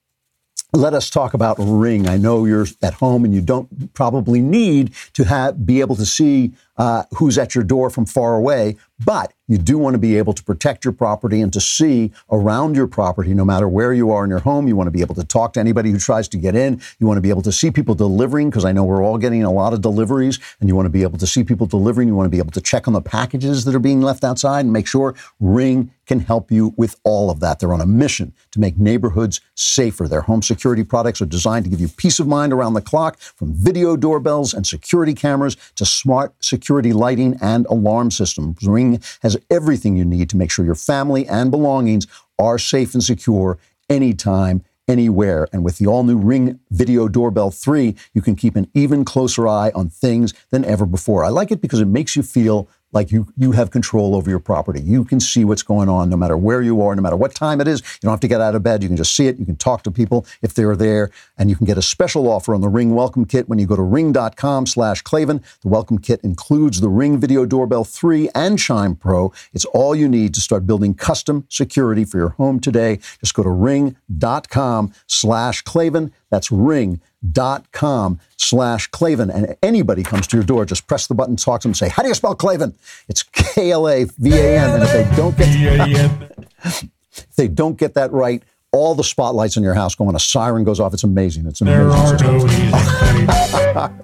[0.72, 2.06] let us talk about Ring.
[2.06, 6.06] I know you're at home and you don't probably need to have, be able to
[6.06, 10.18] see uh, who's at your door from far away, but you do want to be
[10.18, 14.10] able to protect your property and to see around your property, no matter where you
[14.10, 14.68] are in your home.
[14.68, 16.82] You want to be able to talk to anybody who tries to get in.
[16.98, 19.44] You want to be able to see people delivering, because I know we're all getting
[19.44, 22.08] a lot of deliveries, and you want to be able to see people delivering.
[22.08, 24.60] You want to be able to check on the packages that are being left outside
[24.60, 27.58] and make sure Ring can help you with all of that.
[27.58, 30.08] They're on a mission to make neighborhoods safer.
[30.08, 33.18] Their home security products are designed to give you peace of mind around the clock,
[33.18, 38.66] from video doorbells and security cameras to smart security lighting and alarm systems.
[38.66, 38.87] Ring
[39.22, 42.06] has everything you need to make sure your family and belongings
[42.38, 45.48] are safe and secure anytime, anywhere.
[45.52, 49.46] And with the all new Ring Video Doorbell 3, you can keep an even closer
[49.46, 51.24] eye on things than ever before.
[51.24, 54.38] I like it because it makes you feel like you you have control over your
[54.38, 54.80] property.
[54.80, 57.60] You can see what's going on no matter where you are, no matter what time
[57.60, 57.80] it is.
[57.80, 58.82] You don't have to get out of bed.
[58.82, 59.38] You can just see it.
[59.38, 62.54] You can talk to people if they're there, and you can get a special offer
[62.54, 65.42] on the Ring Welcome Kit when you go to ring.com/klavan.
[65.62, 69.32] The Welcome Kit includes the Ring Video Doorbell 3 and Chime Pro.
[69.52, 72.98] It's all you need to start building custom security for your home today.
[73.20, 76.12] Just go to ring.com/klavan.
[76.30, 77.00] That's ring
[77.32, 79.30] dot com slash Klavan.
[79.30, 82.02] And anybody comes to your door, just press the button, talk to them, say, How
[82.02, 82.74] do you spell Klavan?
[83.08, 84.74] It's K L A V A N.
[84.74, 85.48] And if they don't get
[86.64, 90.20] if they don't get that right, all the spotlights in your house go on, a
[90.20, 90.94] siren goes off.
[90.94, 91.46] It's amazing.
[91.46, 91.88] It's amazing.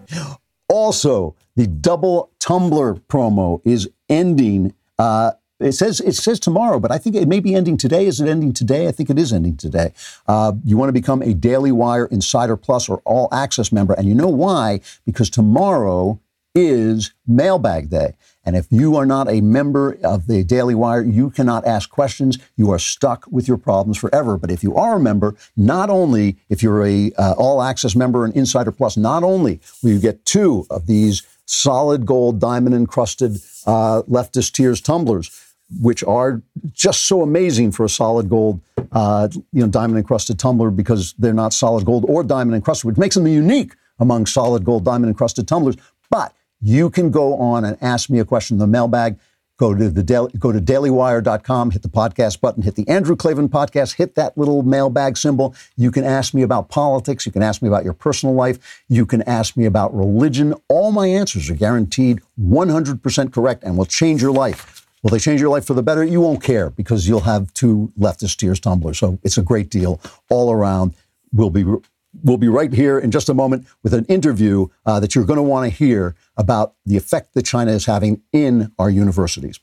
[0.69, 6.99] also, the double tumbler promo is ending uh, it says it says tomorrow, but I
[6.99, 8.07] think it may be ending today.
[8.07, 8.89] Is it ending today?
[8.89, 9.93] I think it is ending today.
[10.27, 14.09] Uh, you want to become a Daily Wire Insider Plus or All Access member, and
[14.09, 14.81] you know why?
[15.07, 16.21] Because tomorrow
[16.55, 18.15] is Mailbag Day.
[18.47, 22.39] And if you are not a member of the Daily Wire, you cannot ask questions.
[22.57, 24.37] You are stuck with your problems forever.
[24.37, 28.25] But if you are a member, not only if you're a uh, All Access member
[28.25, 33.37] and Insider Plus, not only will you get two of these solid gold diamond encrusted
[33.67, 35.29] uh, leftist tears tumblers,
[35.81, 38.61] which are just so amazing for a solid gold,
[38.93, 42.97] uh, you know, diamond encrusted tumbler because they're not solid gold or diamond encrusted, which
[42.97, 45.77] makes them unique among solid gold, diamond encrusted tumblers.
[46.11, 49.19] But you can go on and ask me a question in the mailbag.
[49.57, 53.49] Go to the daily, go to dailywire.com, hit the podcast button, hit the Andrew Klavan
[53.49, 55.55] podcast, hit that little mailbag symbol.
[55.77, 57.25] You can ask me about politics.
[57.25, 58.83] You can ask me about your personal life.
[58.89, 60.55] You can ask me about religion.
[60.69, 64.84] All my answers are guaranteed 100% correct and will change your life.
[65.05, 66.03] Will they change your life for the better?
[66.03, 68.99] You won't care because you'll have two leftist tears tumblers.
[68.99, 70.95] So it's a great deal all around.
[71.31, 71.63] We'll be
[72.23, 75.37] we'll be right here in just a moment with an interview uh, that you're going
[75.37, 79.61] to want to hear about the effect that China is having in our universities.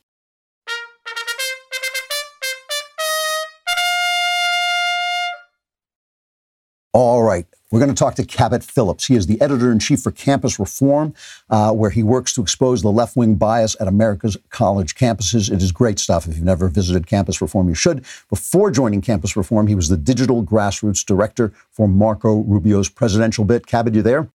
[6.93, 7.47] All right.
[7.71, 9.07] We're going to talk to Cabot Phillips.
[9.07, 11.13] He is the editor in chief for Campus Reform,
[11.49, 15.49] uh, where he works to expose the left wing bias at America's college campuses.
[15.49, 16.27] It is great stuff.
[16.27, 18.05] If you've never visited Campus Reform, you should.
[18.29, 23.67] Before joining Campus Reform, he was the digital grassroots director for Marco Rubio's presidential bid.
[23.67, 24.27] Cabot, you there?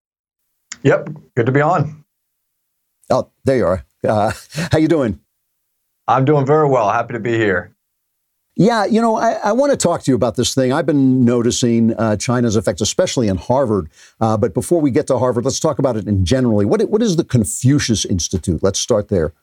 [0.83, 1.11] Yep.
[1.35, 2.05] Good to be on.
[3.11, 3.85] Oh, there you are.
[4.03, 4.33] Uh,
[4.73, 5.21] how you doing?
[6.09, 6.91] I'm doing very well.
[6.91, 7.76] Happy to be here.
[8.59, 10.73] Yeah, you know, I, I, want to talk to you about this thing.
[10.73, 13.91] I've been noticing uh, China's effects, especially in Harvard.
[14.19, 16.65] Uh, but before we get to Harvard, let's talk about it in generally.
[16.65, 18.63] What, what is the Confucius Institute?
[18.63, 19.35] Let's start there.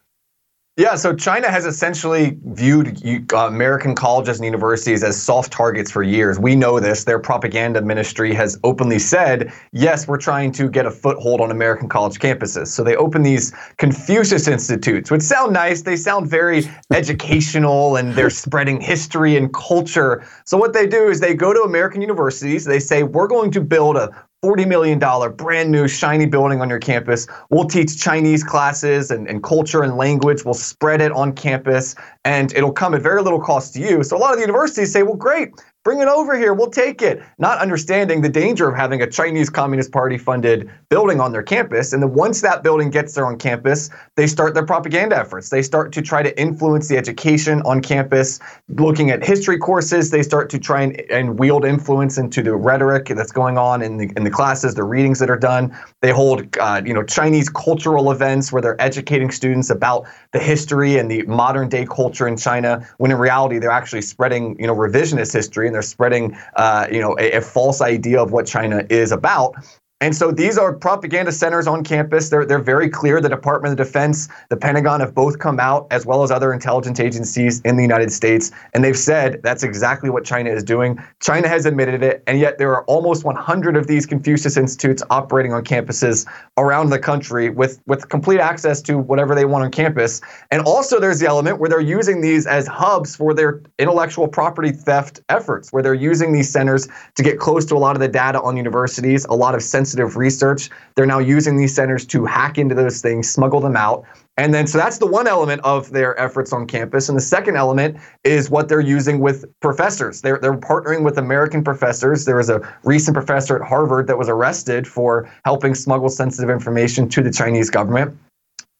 [0.76, 6.02] Yeah, so China has essentially viewed uh, American colleges and universities as soft targets for
[6.02, 6.36] years.
[6.40, 7.04] We know this.
[7.04, 11.88] Their propaganda ministry has openly said, yes, we're trying to get a foothold on American
[11.88, 12.66] college campuses.
[12.68, 15.82] So they open these Confucius Institutes, which sound nice.
[15.82, 20.26] They sound very educational and they're spreading history and culture.
[20.44, 23.60] So what they do is they go to American universities, they say, we're going to
[23.60, 24.10] build a
[24.44, 24.98] $40 million
[25.36, 27.26] brand new shiny building on your campus.
[27.48, 30.44] We'll teach Chinese classes and, and culture and language.
[30.44, 31.94] We'll spread it on campus
[32.26, 34.02] and it'll come at very little cost to you.
[34.02, 35.54] So a lot of the universities say, well, great,
[35.84, 36.54] Bring it over here.
[36.54, 37.22] We'll take it.
[37.36, 41.92] Not understanding the danger of having a Chinese Communist Party funded building on their campus.
[41.92, 45.50] And then once that building gets there on campus, they start their propaganda efforts.
[45.50, 48.40] They start to try to influence the education on campus.
[48.70, 53.08] Looking at history courses, they start to try and, and wield influence into the rhetoric
[53.08, 55.76] that's going on in the, in the classes, the readings that are done.
[56.00, 60.96] They hold, uh, you know, Chinese cultural events where they're educating students about the history
[60.96, 64.74] and the modern day culture in China, when in reality they're actually spreading, you know,
[64.74, 68.86] revisionist history and they're spreading, uh, you know, a, a false idea of what China
[68.88, 69.54] is about.
[70.00, 72.28] And so these are propaganda centers on campus.
[72.28, 73.20] They're, they're very clear.
[73.20, 76.98] The Department of Defense, the Pentagon have both come out, as well as other intelligence
[76.98, 78.50] agencies in the United States.
[78.74, 80.98] And they've said that's exactly what China is doing.
[81.20, 82.24] China has admitted it.
[82.26, 86.26] And yet there are almost 100 of these Confucius Institutes operating on campuses
[86.58, 90.20] around the country with, with complete access to whatever they want on campus.
[90.50, 94.72] And also there's the element where they're using these as hubs for their intellectual property
[94.72, 98.08] theft efforts, where they're using these centers to get close to a lot of the
[98.08, 100.70] data on universities, a lot of sensitive sensitive research.
[100.96, 104.04] They're now using these centers to hack into those things, smuggle them out.
[104.38, 107.10] And then, so that's the one element of their efforts on campus.
[107.10, 110.22] And the second element is what they're using with professors.
[110.22, 112.24] They're, they're partnering with American professors.
[112.24, 117.08] There was a recent professor at Harvard that was arrested for helping smuggle sensitive information
[117.10, 118.16] to the Chinese government.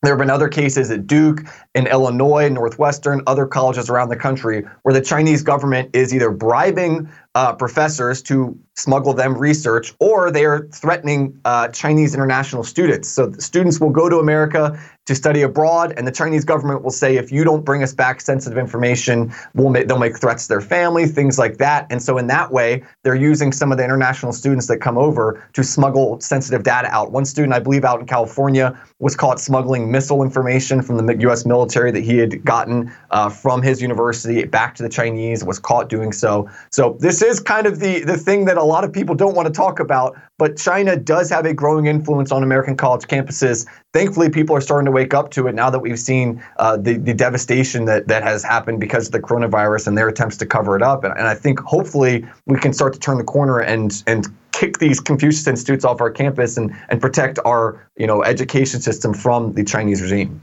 [0.03, 1.41] There have been other cases at Duke,
[1.75, 7.09] in Illinois, Northwestern, other colleges around the country where the Chinese government is either bribing
[7.35, 13.09] uh, professors to smuggle them research, or they are threatening uh, Chinese international students.
[13.09, 17.17] So students will go to America to study abroad, and the Chinese government will say,
[17.17, 21.07] if you don't bring us back sensitive information, we'll they'll make threats to their family,
[21.07, 21.87] things like that.
[21.91, 25.47] And so in that way, they're using some of the international students that come over
[25.53, 27.13] to smuggle sensitive data out.
[27.13, 31.45] One student, I believe, out in California was caught smuggling missile information from the U.S.
[31.45, 35.89] military that he had gotten uh, from his university back to the Chinese, was caught
[35.89, 36.49] doing so.
[36.71, 39.47] So this is kind of the, the thing that a lot of people don't want
[39.47, 43.67] to talk about, but China does have a growing influence on American college campuses.
[43.93, 46.97] Thankfully, people are starting to wake up to it now that we've seen uh, the,
[46.97, 50.77] the devastation that, that has happened because of the coronavirus and their attempts to cover
[50.77, 51.05] it up.
[51.05, 54.79] And, and I think hopefully we can start to turn the corner and, and kick
[54.79, 59.53] these Confucius Institutes off our campus and, and protect our you know, education system from
[59.53, 60.41] the Chinese regime.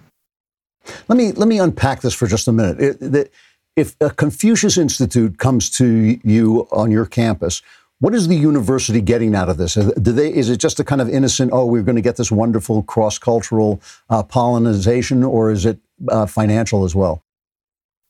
[1.07, 2.79] Let me, let me unpack this for just a minute.
[2.81, 3.29] It, the,
[3.77, 7.61] if a Confucius Institute comes to you on your campus,
[8.01, 9.75] what is the university getting out of this?
[9.75, 12.31] Do they, is it just a kind of innocent, oh, we're going to get this
[12.31, 13.79] wonderful cross cultural
[14.09, 15.79] uh, pollination, or is it
[16.09, 17.23] uh, financial as well?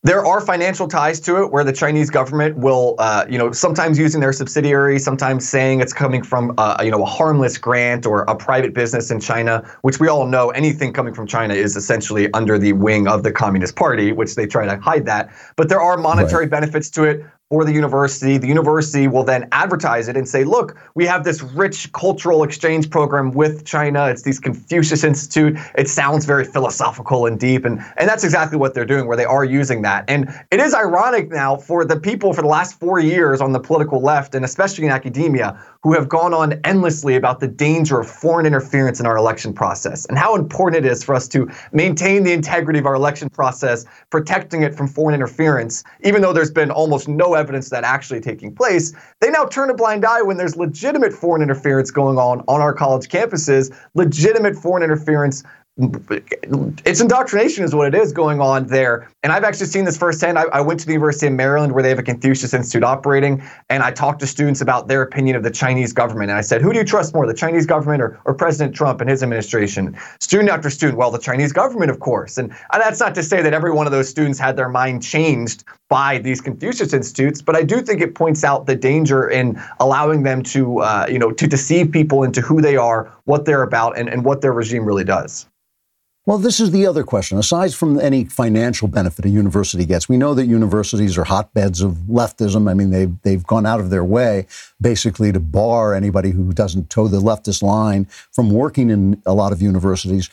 [0.04, 4.00] There are financial ties to it where the Chinese government will, uh, you know, sometimes
[4.00, 8.24] using their subsidiary, sometimes saying it's coming from, uh, you know, a harmless grant or
[8.24, 12.34] a private business in China, which we all know anything coming from China is essentially
[12.34, 15.30] under the wing of the Communist Party, which they try to hide that.
[15.58, 16.52] But there are monetary right.
[16.52, 18.38] benefits to it for the university.
[18.38, 22.90] The university will then advertise it and say, look, we have this rich cultural exchange
[22.90, 24.08] program with China.
[24.08, 25.58] It's these Confucius Institute.
[25.76, 27.66] It sounds very philosophical and deep.
[27.66, 30.06] And, and that's exactly what they're doing, where they are using that.
[30.08, 33.60] And it is ironic now for the people for the last four years on the
[33.60, 38.10] political left, and especially in academia, who have gone on endlessly about the danger of
[38.10, 42.24] foreign interference in our election process and how important it is for us to maintain
[42.24, 46.70] the integrity of our election process, protecting it from foreign interference, even though there's been
[46.70, 48.94] almost no evidence that actually taking place.
[49.22, 52.74] They now turn a blind eye when there's legitimate foreign interference going on on our
[52.74, 55.44] college campuses, legitimate foreign interference
[55.78, 59.10] it's indoctrination is what it is going on there.
[59.24, 60.38] And I've actually seen this firsthand.
[60.38, 63.42] I, I, went to the University of Maryland where they have a Confucius Institute operating,
[63.70, 66.30] and I talked to students about their opinion of the Chinese government.
[66.30, 69.00] And I said, who do you trust more, the Chinese government or, or President Trump
[69.00, 69.98] and his administration?
[70.20, 72.38] Student after student, well, the Chinese government, of course.
[72.38, 75.02] And, and that's not to say that every one of those students had their mind
[75.02, 79.62] changed by these Confucius Institutes, but I do think it points out the danger in
[79.82, 83.62] allowing them to, uh, you know, to deceive people into who they are, what they're
[83.62, 85.48] about, and, and what their regime really does.
[86.26, 87.38] Well, this is the other question.
[87.38, 91.94] Aside from any financial benefit a university gets, we know that universities are hotbeds of
[92.08, 92.70] leftism.
[92.70, 94.48] I mean, they've, they've gone out of their way
[94.80, 99.52] basically to bar anybody who doesn't toe the leftist line from working in a lot
[99.52, 100.30] of universities.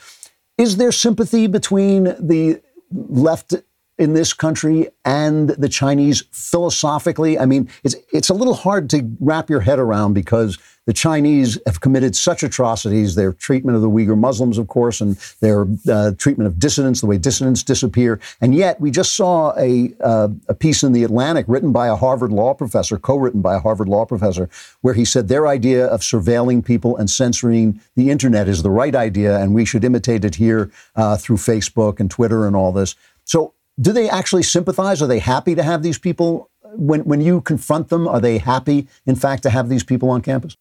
[0.57, 3.55] Is there sympathy between the left
[3.99, 7.37] in this country and the Chinese philosophically?
[7.37, 11.59] I mean, it's it's a little hard to wrap your head around because the Chinese
[11.67, 13.13] have committed such atrocities.
[13.13, 17.05] Their treatment of the Uyghur Muslims, of course, and their uh, treatment of dissidents, the
[17.05, 18.19] way dissidents disappear.
[18.41, 21.95] And yet, we just saw a uh, a piece in the Atlantic written by a
[21.95, 24.49] Harvard law professor, co-written by a Harvard law professor,
[24.81, 28.95] where he said their idea of surveilling people and censoring the internet is the right
[28.95, 32.95] idea, and we should imitate it here uh, through Facebook and Twitter and all this.
[33.25, 35.01] So do they actually sympathize?
[35.01, 36.49] Are they happy to have these people?
[36.73, 40.21] When, when you confront them, are they happy, in fact, to have these people on
[40.21, 40.55] campus?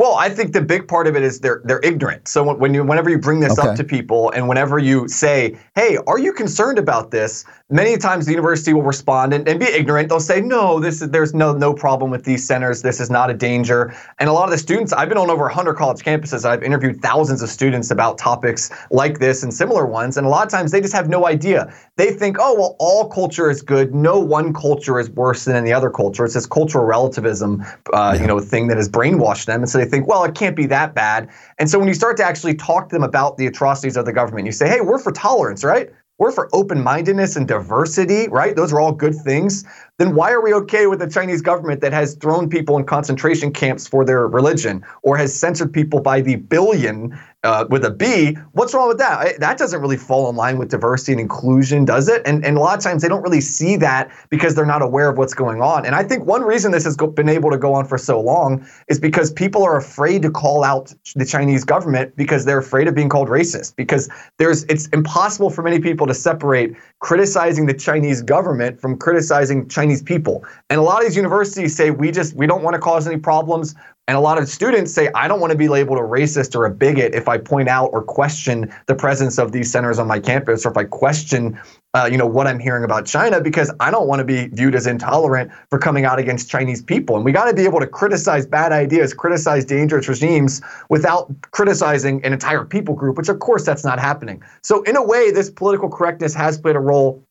[0.00, 2.26] Well, I think the big part of it is they're they're ignorant.
[2.26, 3.68] So when you whenever you bring this okay.
[3.68, 8.26] up to people and whenever you say, "Hey, are you concerned about this?" many times
[8.26, 10.08] the university will respond and, and be ignorant.
[10.08, 12.82] They'll say, "No, this is there's no no problem with these centers.
[12.82, 15.44] This is not a danger." And a lot of the students, I've been on over
[15.44, 16.44] 100 college campuses.
[16.44, 20.44] I've interviewed thousands of students about topics like this and similar ones, and a lot
[20.44, 21.72] of times they just have no idea.
[21.96, 23.94] They think, "Oh, well, all culture is good.
[23.94, 28.26] No one culture is worse than any other culture." It's this cultural relativism, uh, you
[28.26, 30.94] know, thing that has brainwashed them, and so they think, well, it can't be that
[30.94, 31.28] bad.
[31.58, 34.12] And so when you start to actually talk to them about the atrocities of the
[34.12, 35.90] government, you say, hey, we're for tolerance, right?
[36.18, 38.54] We're for open mindedness and diversity, right?
[38.54, 39.64] Those are all good things.
[40.00, 43.52] Then why are we okay with the Chinese government that has thrown people in concentration
[43.52, 48.36] camps for their religion or has censored people by the billion uh, with a B,
[48.52, 49.40] what's wrong with that?
[49.40, 52.22] That doesn't really fall in line with diversity and inclusion, does it?
[52.26, 55.08] And, and a lot of times they don't really see that because they're not aware
[55.08, 55.86] of what's going on.
[55.86, 58.20] And I think one reason this has go, been able to go on for so
[58.20, 62.88] long is because people are afraid to call out the Chinese government because they're afraid
[62.88, 63.74] of being called racist.
[63.74, 69.66] Because there's it's impossible for many people to separate criticizing the Chinese government from criticizing
[69.68, 70.44] Chinese people.
[70.68, 73.16] And a lot of these universities say we just we don't want to cause any
[73.16, 73.74] problems.
[74.08, 76.64] And a lot of students say, I don't want to be labeled a racist or
[76.64, 80.18] a bigot if I point out or question the presence of these centers on my
[80.18, 81.60] campus, or if I question,
[81.94, 84.74] uh, you know, what I'm hearing about China, because I don't want to be viewed
[84.74, 87.14] as intolerant for coming out against Chinese people.
[87.14, 92.24] And we got to be able to criticize bad ideas, criticize dangerous regimes without criticizing
[92.24, 94.42] an entire people group, which of course that's not happening.
[94.62, 97.24] So in a way, this political correctness has played a role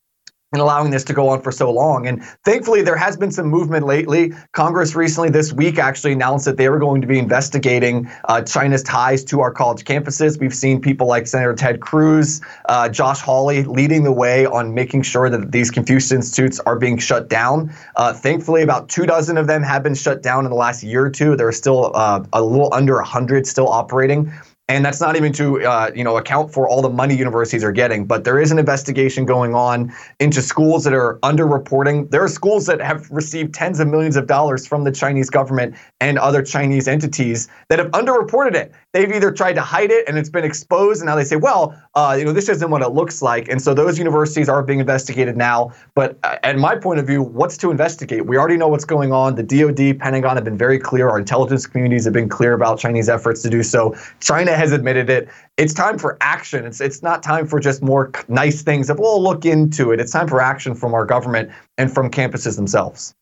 [0.51, 2.07] and allowing this to go on for so long.
[2.07, 4.33] And thankfully, there has been some movement lately.
[4.53, 8.81] Congress recently, this week, actually announced that they were going to be investigating uh, China's
[8.81, 10.39] ties to our college campuses.
[10.39, 15.03] We've seen people like Senator Ted Cruz, uh, Josh Hawley leading the way on making
[15.03, 17.71] sure that these Confucius Institutes are being shut down.
[17.95, 21.05] Uh, thankfully, about two dozen of them have been shut down in the last year
[21.05, 21.35] or two.
[21.35, 24.33] There are still uh, a little under 100 still operating.
[24.69, 27.71] And that's not even to uh, you know account for all the money universities are
[27.71, 28.05] getting.
[28.05, 32.11] But there is an investigation going on into schools that are underreporting.
[32.11, 35.75] There are schools that have received tens of millions of dollars from the Chinese government
[35.99, 38.71] and other Chinese entities that have underreported it.
[38.91, 41.79] They've either tried to hide it and it's been exposed, and now they say, well,
[41.93, 43.47] uh, you know, this isn't what it looks like.
[43.47, 45.71] And so those universities are being investigated now.
[45.93, 48.25] But uh, at my point of view, what's to investigate?
[48.25, 49.35] We already know what's going on.
[49.35, 51.07] The DoD, Pentagon have been very clear.
[51.07, 53.95] Our intelligence communities have been clear about Chinese efforts to do so.
[54.21, 55.29] China has admitted it.
[55.57, 56.65] It's time for action.
[56.65, 59.99] It's it's not time for just more nice things of we'll look into it.
[59.99, 63.13] It's time for action from our government and from campuses themselves.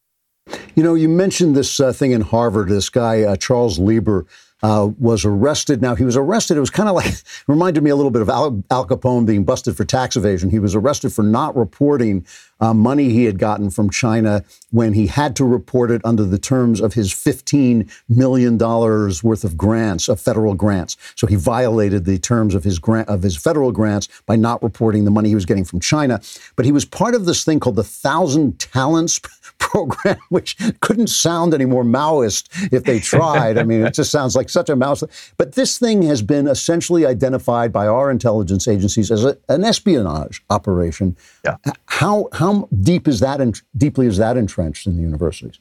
[0.76, 2.70] You know, you mentioned this uh, thing in Harvard.
[2.70, 4.26] This guy uh, Charles Lieber
[4.64, 5.82] uh, was arrested.
[5.82, 6.58] Now, he was arrested.
[6.58, 7.14] It was kind of like,
[7.48, 10.50] reminded me a little bit of Al, Al, Capone being busted for tax evasion.
[10.50, 12.26] He was arrested for not reporting
[12.60, 16.38] uh, money he had gotten from China when he had to report it under the
[16.38, 20.98] terms of his $15 million worth of grants, of federal grants.
[21.16, 25.06] So he violated the terms of his grant, of his federal grants by not reporting
[25.06, 26.20] the money he was getting from China.
[26.56, 29.20] But he was part of this thing called the Thousand Talents
[29.60, 33.58] program, which couldn't sound any more Maoist if they tried.
[33.58, 35.34] I mean, it just sounds like such a Maoist.
[35.38, 40.44] But this thing has been essentially identified by our intelligence agencies as a, an espionage
[40.50, 41.16] operation.
[41.46, 41.58] Yeah.
[41.86, 42.47] How how
[42.82, 43.42] deep is that?
[43.42, 45.60] In, deeply is that entrenched in the universities?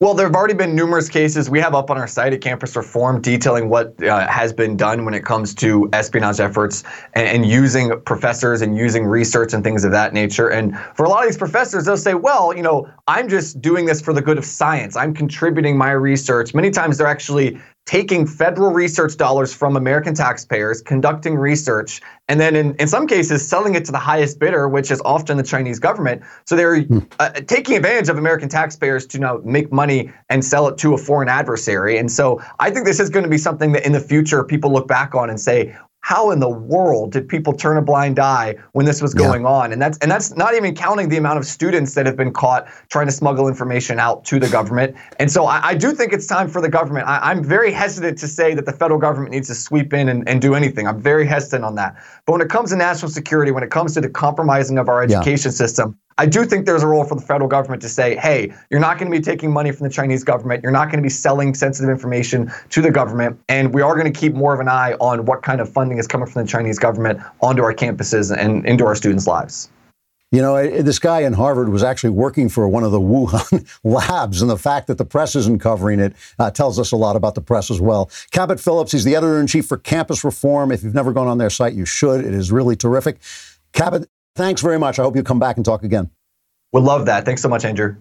[0.00, 2.74] Well, there have already been numerous cases we have up on our site at Campus
[2.74, 7.44] Reform detailing what uh, has been done when it comes to espionage efforts and, and,
[7.44, 10.48] using professors and using research and things of that nature.
[10.48, 13.84] And for a lot of these professors, they'll say, well, you know, I'm just doing
[13.84, 14.96] this for the good of science.
[14.96, 16.54] I'm contributing my research.
[16.54, 17.60] Many times they're actually
[17.90, 23.44] taking federal research dollars from American taxpayers, conducting research, and then in, in some cases
[23.44, 26.22] selling it to the highest bidder, which is often the Chinese government.
[26.44, 27.00] So they're hmm.
[27.18, 30.98] uh, taking advantage of American taxpayers to now make money and sell it to a
[30.98, 31.98] foreign adversary.
[31.98, 34.72] And so I think this is going to be something that in the future people
[34.72, 38.56] look back on and say, how in the world did people turn a blind eye
[38.72, 39.48] when this was going yeah.
[39.48, 39.72] on?
[39.72, 42.68] And that's and that's not even counting the amount of students that have been caught
[42.88, 44.96] trying to smuggle information out to the government.
[45.18, 47.06] And so I, I do think it's time for the government.
[47.06, 50.28] I, am very hesitant to say that the federal government needs to sweep in and,
[50.28, 50.86] and, do anything.
[50.86, 51.96] I'm very hesitant on that.
[52.24, 55.02] But when it comes to national security, when it comes to the compromising of our
[55.02, 55.56] education yeah.
[55.56, 58.80] system, I do think there's a role for the federal government to say, hey, you're
[58.80, 60.62] not going to be taking money from the Chinese government.
[60.62, 63.40] You're not going to be selling sensitive information to the government.
[63.48, 65.98] And we are going to keep more of an eye on what kind of funding
[65.98, 69.70] is coming from the Chinese government onto our campuses and into our students' lives.
[70.32, 74.40] You know, this guy in Harvard was actually working for one of the Wuhan labs,
[74.40, 77.34] and the fact that the press isn't covering it uh, tells us a lot about
[77.34, 78.08] the press as well.
[78.30, 80.70] Cabot Phillips, he's the editor in chief for Campus Reform.
[80.70, 82.24] If you've never gone on their site, you should.
[82.24, 83.18] It is really terrific.
[83.72, 84.98] Cabot, Thanks very much.
[84.98, 86.10] I hope you come back and talk again.
[86.72, 87.24] Would love that.
[87.24, 87.96] Thanks so much, Andrew.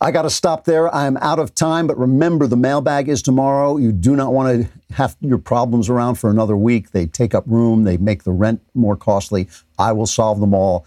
[0.00, 0.92] I got to stop there.
[0.94, 3.76] I'm out of time, but remember the mailbag is tomorrow.
[3.76, 6.90] You do not want to have your problems around for another week.
[6.90, 9.48] They take up room, they make the rent more costly.
[9.78, 10.84] I will solve them all.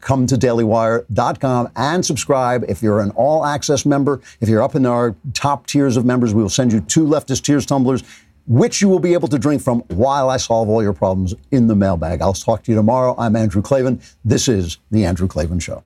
[0.00, 2.64] Come to dailywire.com and subscribe.
[2.68, 6.34] If you're an all access member, if you're up in our top tiers of members,
[6.34, 8.02] we will send you two leftist tears tumblers
[8.48, 11.66] which you will be able to drink from while I solve all your problems in
[11.66, 12.22] the mailbag.
[12.22, 13.14] I'll talk to you tomorrow.
[13.18, 14.00] I'm Andrew Klavan.
[14.24, 15.84] This is The Andrew Klavan Show.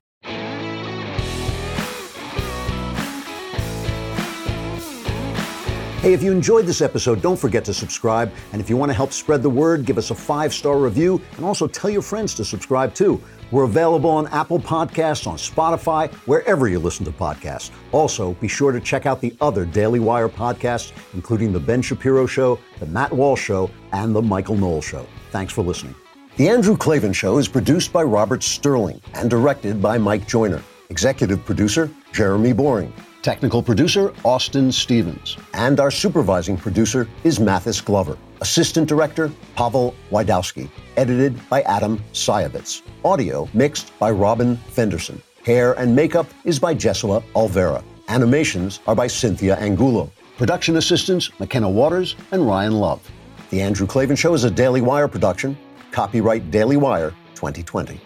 [6.03, 8.33] Hey, if you enjoyed this episode, don't forget to subscribe.
[8.53, 11.21] And if you want to help spread the word, give us a five star review
[11.37, 13.23] and also tell your friends to subscribe too.
[13.53, 17.71] We're available on Apple Podcasts, on Spotify, wherever you listen to podcasts.
[17.93, 22.27] Also, be sure to check out the other Daily Wire podcasts, including The Ben Shapiro
[22.27, 25.07] Show, The Matt Walsh Show, and The Michael Knowles Show.
[25.33, 25.95] Thanks for listening.
[26.39, 30.63] The Andrew Klavan Show is produced by Robert Sterling and directed by Mike Joyner.
[30.89, 32.91] Executive producer, Jeremy Boring.
[33.23, 35.37] Technical producer, Austin Stevens.
[35.55, 38.19] And our supervising producer is Mathis Glover.
[38.41, 40.69] Assistant Director, Pavel Wydowski.
[40.97, 42.83] Edited by Adam Sayevitz.
[43.05, 45.23] Audio mixed by Robin Fenderson.
[45.45, 47.85] Hair and makeup is by Jesua Alvera.
[48.09, 50.11] Animations are by Cynthia Angulo.
[50.37, 53.09] Production assistants, McKenna Waters and Ryan Love.
[53.51, 55.57] The Andrew Klavan Show is a Daily Wire production.
[55.93, 57.95] Copyright Daily Wire 2020.
[57.95, 58.01] You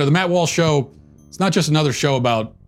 [0.00, 0.90] know, the Matt Walsh Show,
[1.28, 2.56] it's not just another show about,